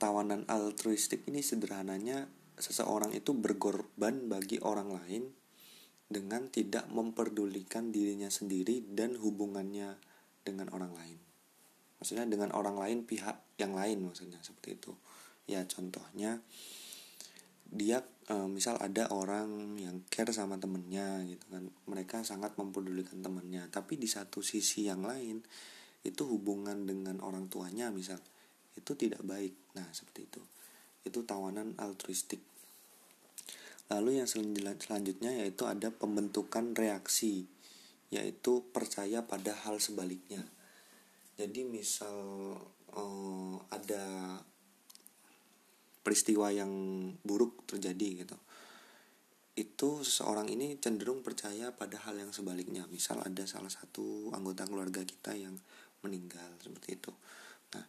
tawanan 0.00 0.48
altruistik 0.48 1.28
ini 1.28 1.44
sederhananya 1.44 2.24
seseorang 2.56 3.12
itu 3.12 3.36
berkorban 3.36 4.32
bagi 4.32 4.56
orang 4.64 4.88
lain 4.88 5.36
dengan 6.08 6.48
tidak 6.48 6.88
memperdulikan 6.88 7.92
dirinya 7.92 8.32
sendiri 8.32 8.80
dan 8.88 9.20
hubungannya 9.20 10.00
dengan 10.40 10.72
orang 10.72 10.96
lain. 10.96 11.18
Maksudnya 12.00 12.24
dengan 12.24 12.56
orang 12.56 12.80
lain 12.80 13.04
pihak 13.04 13.60
yang 13.60 13.76
lain 13.76 14.00
maksudnya 14.00 14.40
seperti 14.40 14.80
itu. 14.80 14.96
Ya 15.44 15.60
contohnya 15.68 16.40
dia 17.68 18.00
e, 18.26 18.34
misal 18.50 18.78
ada 18.82 19.10
orang 19.14 19.78
yang 19.78 20.02
care 20.10 20.30
sama 20.34 20.58
temennya 20.58 21.22
gitu 21.26 21.46
kan. 21.50 21.64
Mereka 21.88 22.26
sangat 22.26 22.58
mempedulikan 22.58 23.22
temennya. 23.22 23.66
Tapi 23.70 23.96
di 23.96 24.06
satu 24.10 24.42
sisi 24.42 24.86
yang 24.86 25.06
lain 25.06 25.42
itu 26.06 26.22
hubungan 26.22 26.86
dengan 26.86 27.18
orang 27.22 27.50
tuanya 27.50 27.90
misal 27.90 28.18
itu 28.76 28.92
tidak 28.94 29.22
baik. 29.22 29.54
Nah 29.74 29.88
seperti 29.90 30.20
itu. 30.26 30.42
Itu 31.06 31.22
tawanan 31.22 31.78
altruistik. 31.78 32.42
Lalu 33.86 34.18
yang 34.18 34.28
selanjutnya 34.28 35.30
yaitu 35.30 35.62
ada 35.70 35.94
pembentukan 35.94 36.74
reaksi 36.74 37.46
yaitu 38.10 38.62
percaya 38.70 39.22
pada 39.26 39.54
hal 39.66 39.78
sebaliknya. 39.82 40.42
Jadi 41.36 41.66
misal 41.66 42.16
uh, 42.94 43.56
ada 43.68 44.38
peristiwa 46.06 46.54
yang 46.54 46.70
buruk 47.26 47.66
terjadi 47.66 48.22
gitu. 48.22 48.38
Itu 49.58 50.06
seseorang 50.06 50.46
ini 50.46 50.78
cenderung 50.78 51.26
percaya 51.26 51.74
pada 51.74 51.98
hal 52.06 52.14
yang 52.14 52.30
sebaliknya. 52.30 52.86
Misal 52.86 53.18
ada 53.26 53.42
salah 53.42 53.66
satu 53.66 54.30
anggota 54.30 54.70
keluarga 54.70 55.02
kita 55.02 55.34
yang 55.34 55.58
meninggal 56.06 56.46
seperti 56.62 56.94
itu. 56.94 57.10
Nah 57.74 57.82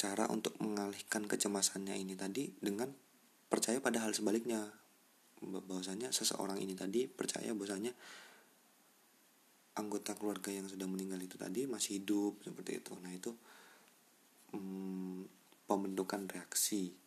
cara 0.00 0.32
untuk 0.32 0.56
mengalihkan 0.64 1.28
kecemasannya 1.28 1.92
ini 2.00 2.16
tadi 2.16 2.56
dengan 2.56 2.88
percaya 3.52 3.84
pada 3.84 4.00
hal 4.00 4.16
sebaliknya. 4.16 4.64
Bahwasanya 5.44 6.16
seseorang 6.16 6.56
ini 6.56 6.72
tadi 6.72 7.04
percaya 7.04 7.52
bahwasanya 7.52 7.92
anggota 9.76 10.16
keluarga 10.16 10.48
yang 10.48 10.72
sudah 10.72 10.88
meninggal 10.88 11.20
itu 11.20 11.36
tadi 11.36 11.68
masih 11.68 12.00
hidup 12.00 12.40
seperti 12.40 12.80
itu. 12.80 12.96
Nah 12.96 13.12
itu 13.12 13.32
hmm, 14.56 15.28
pembentukan 15.68 16.24
reaksi 16.26 16.99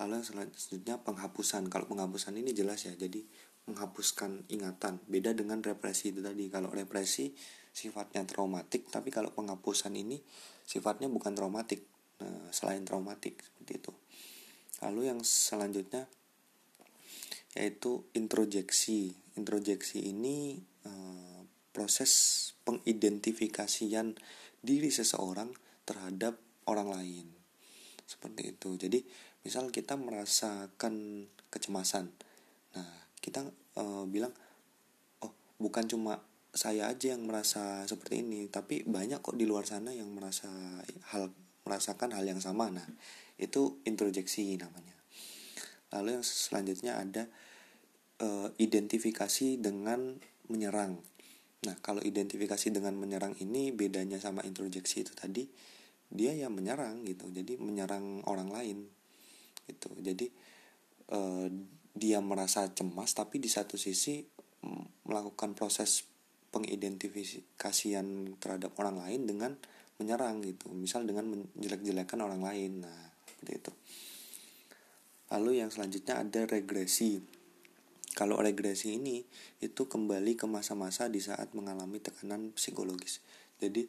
lalu 0.00 0.24
selanjutnya 0.26 0.98
penghapusan. 1.02 1.70
Kalau 1.70 1.86
penghapusan 1.86 2.34
ini 2.38 2.50
jelas 2.50 2.86
ya 2.86 2.94
jadi 2.94 3.22
menghapuskan 3.70 4.50
ingatan. 4.50 5.00
Beda 5.06 5.32
dengan 5.32 5.62
represi 5.62 6.12
itu 6.12 6.20
tadi. 6.20 6.50
Kalau 6.50 6.68
represi 6.68 7.32
sifatnya 7.74 8.22
traumatik 8.22 8.86
tapi 8.86 9.10
kalau 9.10 9.34
penghapusan 9.34 9.94
ini 9.94 10.20
sifatnya 10.66 11.06
bukan 11.06 11.34
traumatik. 11.34 11.86
Nah, 12.22 12.50
selain 12.54 12.86
traumatik 12.86 13.42
seperti 13.42 13.72
itu. 13.82 13.92
Lalu 14.82 15.10
yang 15.10 15.20
selanjutnya 15.22 16.06
yaitu 17.54 18.04
introjeksi. 18.18 19.14
Introjeksi 19.38 20.10
ini 20.10 20.58
eh, 20.86 21.40
proses 21.74 22.12
pengidentifikasian 22.66 24.14
diri 24.62 24.90
seseorang 24.90 25.54
terhadap 25.86 26.38
orang 26.66 26.88
lain. 26.90 27.26
Seperti 28.04 28.56
itu. 28.56 28.76
Jadi 28.76 29.00
misal 29.44 29.68
kita 29.68 30.00
merasakan 30.00 31.28
kecemasan. 31.52 32.08
Nah 32.74 32.90
kita 33.20 33.44
e, 33.76 33.84
bilang 34.08 34.32
oh 35.20 35.32
bukan 35.60 35.84
cuma 35.84 36.24
saya 36.54 36.88
aja 36.88 37.12
yang 37.12 37.28
merasa 37.28 37.84
seperti 37.84 38.24
ini 38.24 38.48
tapi 38.48 38.82
banyak 38.88 39.20
kok 39.20 39.36
di 39.36 39.44
luar 39.44 39.68
sana 39.68 39.92
yang 39.92 40.08
merasa 40.16 40.48
hal 41.12 41.28
merasakan 41.68 42.16
hal 42.16 42.24
yang 42.24 42.40
sama. 42.40 42.72
Nah 42.72 42.88
itu 43.36 43.84
introjeksi 43.84 44.56
namanya. 44.56 44.96
Lalu 45.92 46.18
yang 46.18 46.24
selanjutnya 46.24 46.96
ada 46.96 47.28
e, 48.16 48.50
identifikasi 48.58 49.60
dengan 49.60 50.16
menyerang. 50.48 50.98
Nah, 51.64 51.76
kalau 51.80 52.04
identifikasi 52.04 52.68
dengan 52.68 52.92
menyerang 52.92 53.32
ini 53.40 53.72
bedanya 53.72 54.20
sama 54.20 54.44
introjeksi 54.44 55.00
itu 55.00 55.16
tadi, 55.16 55.48
dia 56.12 56.36
ya 56.36 56.52
menyerang 56.52 57.08
gitu. 57.08 57.32
Jadi 57.32 57.56
menyerang 57.56 58.20
orang 58.28 58.52
lain 58.52 58.78
gitu. 59.68 59.90
Jadi 60.00 60.26
eh, 61.10 61.48
dia 61.94 62.18
merasa 62.18 62.66
cemas 62.74 63.14
tapi 63.14 63.38
di 63.38 63.46
satu 63.46 63.78
sisi 63.78 64.24
mm, 64.64 65.08
melakukan 65.08 65.54
proses 65.54 66.04
pengidentifikasian 66.50 68.38
terhadap 68.38 68.74
orang 68.78 69.02
lain 69.02 69.26
dengan 69.26 69.52
menyerang 69.98 70.42
gitu. 70.42 70.70
Misal 70.74 71.06
dengan 71.06 71.30
menjelek-jelekan 71.30 72.18
orang 72.22 72.42
lain. 72.42 72.86
Nah, 72.86 73.00
seperti 73.26 73.52
itu. 73.58 73.72
Lalu 75.34 75.64
yang 75.64 75.70
selanjutnya 75.74 76.22
ada 76.22 76.46
regresi 76.46 77.18
kalau 78.14 78.38
regresi 78.38 78.94
ini 78.94 79.26
itu 79.58 79.90
kembali 79.90 80.38
ke 80.38 80.46
masa-masa 80.46 81.10
di 81.10 81.18
saat 81.18 81.50
mengalami 81.50 81.98
tekanan 81.98 82.54
psikologis. 82.54 83.18
Jadi 83.58 83.82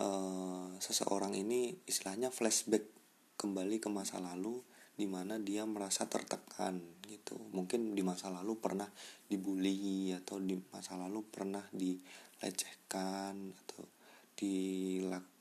uh, 0.00 0.72
seseorang 0.80 1.36
ini 1.36 1.76
istilahnya 1.84 2.32
flashback 2.32 2.88
kembali 3.36 3.76
ke 3.76 3.92
masa 3.92 4.16
lalu 4.16 4.64
di 5.00 5.08
mana 5.08 5.40
dia 5.40 5.64
merasa 5.64 6.04
tertekan 6.04 7.00
gitu. 7.08 7.40
Mungkin 7.56 7.96
di 7.96 8.04
masa 8.04 8.28
lalu 8.28 8.60
pernah 8.60 8.86
dibully 9.24 10.12
atau 10.12 10.36
di 10.36 10.60
masa 10.68 11.00
lalu 11.00 11.24
pernah 11.24 11.64
dilecehkan 11.72 13.34
atau 13.64 13.80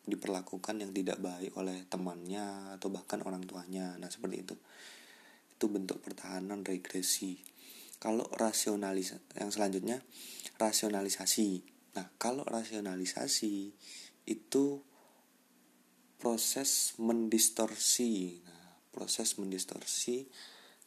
diperlakukan 0.08 0.76
yang 0.80 0.96
tidak 0.96 1.20
baik 1.20 1.52
oleh 1.60 1.84
temannya 1.92 2.80
atau 2.80 2.88
bahkan 2.88 3.20
orang 3.28 3.44
tuanya. 3.44 4.00
Nah, 4.00 4.08
seperti 4.08 4.36
itu 4.48 4.56
itu 5.60 5.68
bentuk 5.68 6.00
pertahanan 6.00 6.64
regresi 6.64 7.36
kalau 8.00 8.24
rasionalis 8.40 9.20
yang 9.36 9.52
selanjutnya 9.52 10.00
rasionalisasi 10.56 11.68
nah 12.00 12.08
kalau 12.16 12.48
rasionalisasi 12.48 13.76
itu 14.24 14.66
proses 16.16 16.96
mendistorsi 16.96 18.40
nah, 18.40 18.59
proses 18.90 19.38
mendistorsi 19.38 20.28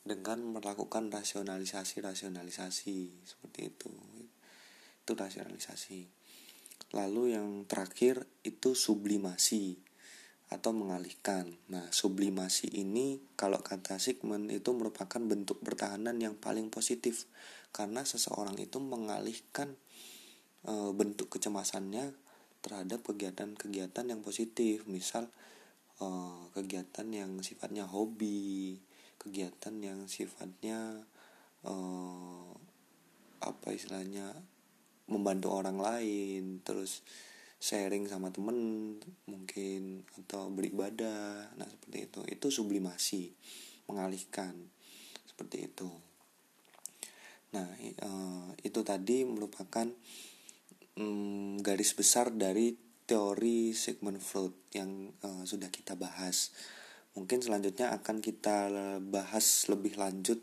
dengan 0.02 0.42
melakukan 0.42 1.08
rasionalisasi 1.10 2.02
rasionalisasi 2.02 2.96
seperti 3.22 3.60
itu. 3.70 3.90
Itu 5.02 5.14
rasionalisasi. 5.14 6.22
Lalu 6.92 7.38
yang 7.38 7.64
terakhir 7.64 8.26
itu 8.42 8.74
sublimasi 8.74 9.78
atau 10.52 10.76
mengalihkan. 10.76 11.56
Nah 11.72 11.88
sublimasi 11.88 12.68
ini 12.76 13.24
kalau 13.40 13.64
kata 13.64 13.96
Sigmund 13.96 14.52
itu 14.52 14.68
merupakan 14.76 15.22
bentuk 15.24 15.64
pertahanan 15.64 16.20
yang 16.20 16.36
paling 16.36 16.68
positif 16.68 17.24
karena 17.72 18.04
seseorang 18.04 18.60
itu 18.60 18.76
mengalihkan 18.76 19.80
e, 20.68 20.92
bentuk 20.92 21.32
kecemasannya 21.32 22.12
terhadap 22.60 23.00
kegiatan-kegiatan 23.00 24.04
yang 24.12 24.20
positif. 24.20 24.84
Misal 24.84 25.32
e, 26.02 26.06
kegiatan 26.50 27.06
yang 27.14 27.38
sifatnya 27.38 27.86
hobi 27.86 28.82
kegiatan 29.22 29.78
yang 29.78 30.10
sifatnya 30.10 31.06
uh, 31.62 32.50
apa 33.38 33.68
istilahnya 33.70 34.34
membantu 35.06 35.54
orang 35.54 35.78
lain 35.78 36.58
terus 36.66 37.06
sharing 37.62 38.10
sama 38.10 38.34
temen 38.34 38.98
mungkin 39.30 40.02
atau 40.18 40.50
beribadah 40.50 41.54
nah 41.54 41.68
seperti 41.70 42.10
itu. 42.10 42.20
Itu 42.26 42.46
sublimasi 42.50 43.22
mengalihkan 43.86 44.58
seperti 45.22 45.70
itu. 45.70 45.86
Nah 47.54 47.66
uh, 48.02 48.50
itu 48.66 48.80
tadi 48.82 49.22
merupakan 49.22 49.86
um, 50.98 51.62
garis 51.62 51.94
besar 51.94 52.34
dari 52.34 52.74
teori 53.06 53.74
Sigmund 53.74 54.22
Freud 54.22 54.54
yang 54.72 55.10
uh, 55.22 55.42
sudah 55.42 55.68
kita 55.68 55.98
bahas. 55.98 56.54
Mungkin 57.12 57.44
selanjutnya 57.44 57.92
akan 57.92 58.24
kita 58.24 58.72
bahas 59.04 59.68
lebih 59.68 60.00
lanjut 60.00 60.40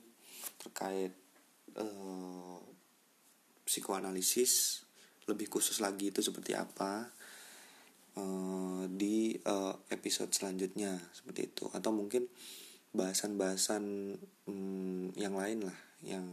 terkait 0.61 1.15
uh, 1.79 2.61
psikoanalisis. 3.65 4.85
Lebih 5.25 5.49
khusus 5.49 5.81
lagi 5.81 6.09
itu 6.09 6.25
seperti 6.25 6.57
apa 6.57 7.09
uh, 8.17 8.83
di 8.89 9.37
episode 9.93 10.33
selanjutnya 10.33 10.97
seperti 11.13 11.53
itu. 11.53 11.69
Atau 11.73 11.93
mungkin 11.93 12.25
bahasan-bahasan 12.93 14.17
um, 14.49 15.13
yang 15.13 15.37
lain 15.37 15.69
lah 15.69 15.79
yang 16.01 16.25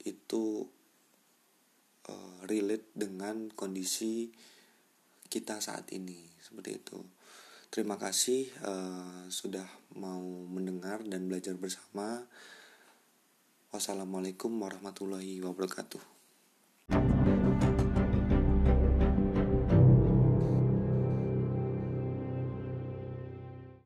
itu 0.00 0.66
relate 2.50 2.88
dengan 2.96 3.52
kondisi 3.54 4.32
kita 5.30 5.62
saat 5.62 5.86
ini 5.94 6.18
seperti 6.42 6.82
itu 6.82 6.98
Terima 7.70 7.94
kasih 7.94 8.50
uh, 8.66 9.30
sudah 9.30 9.62
mau 9.94 10.26
mendengar 10.50 11.06
dan 11.06 11.30
belajar 11.30 11.54
bersama. 11.54 12.26
Wassalamualaikum 13.70 14.50
warahmatullahi 14.50 15.38
wabarakatuh. 15.38 16.19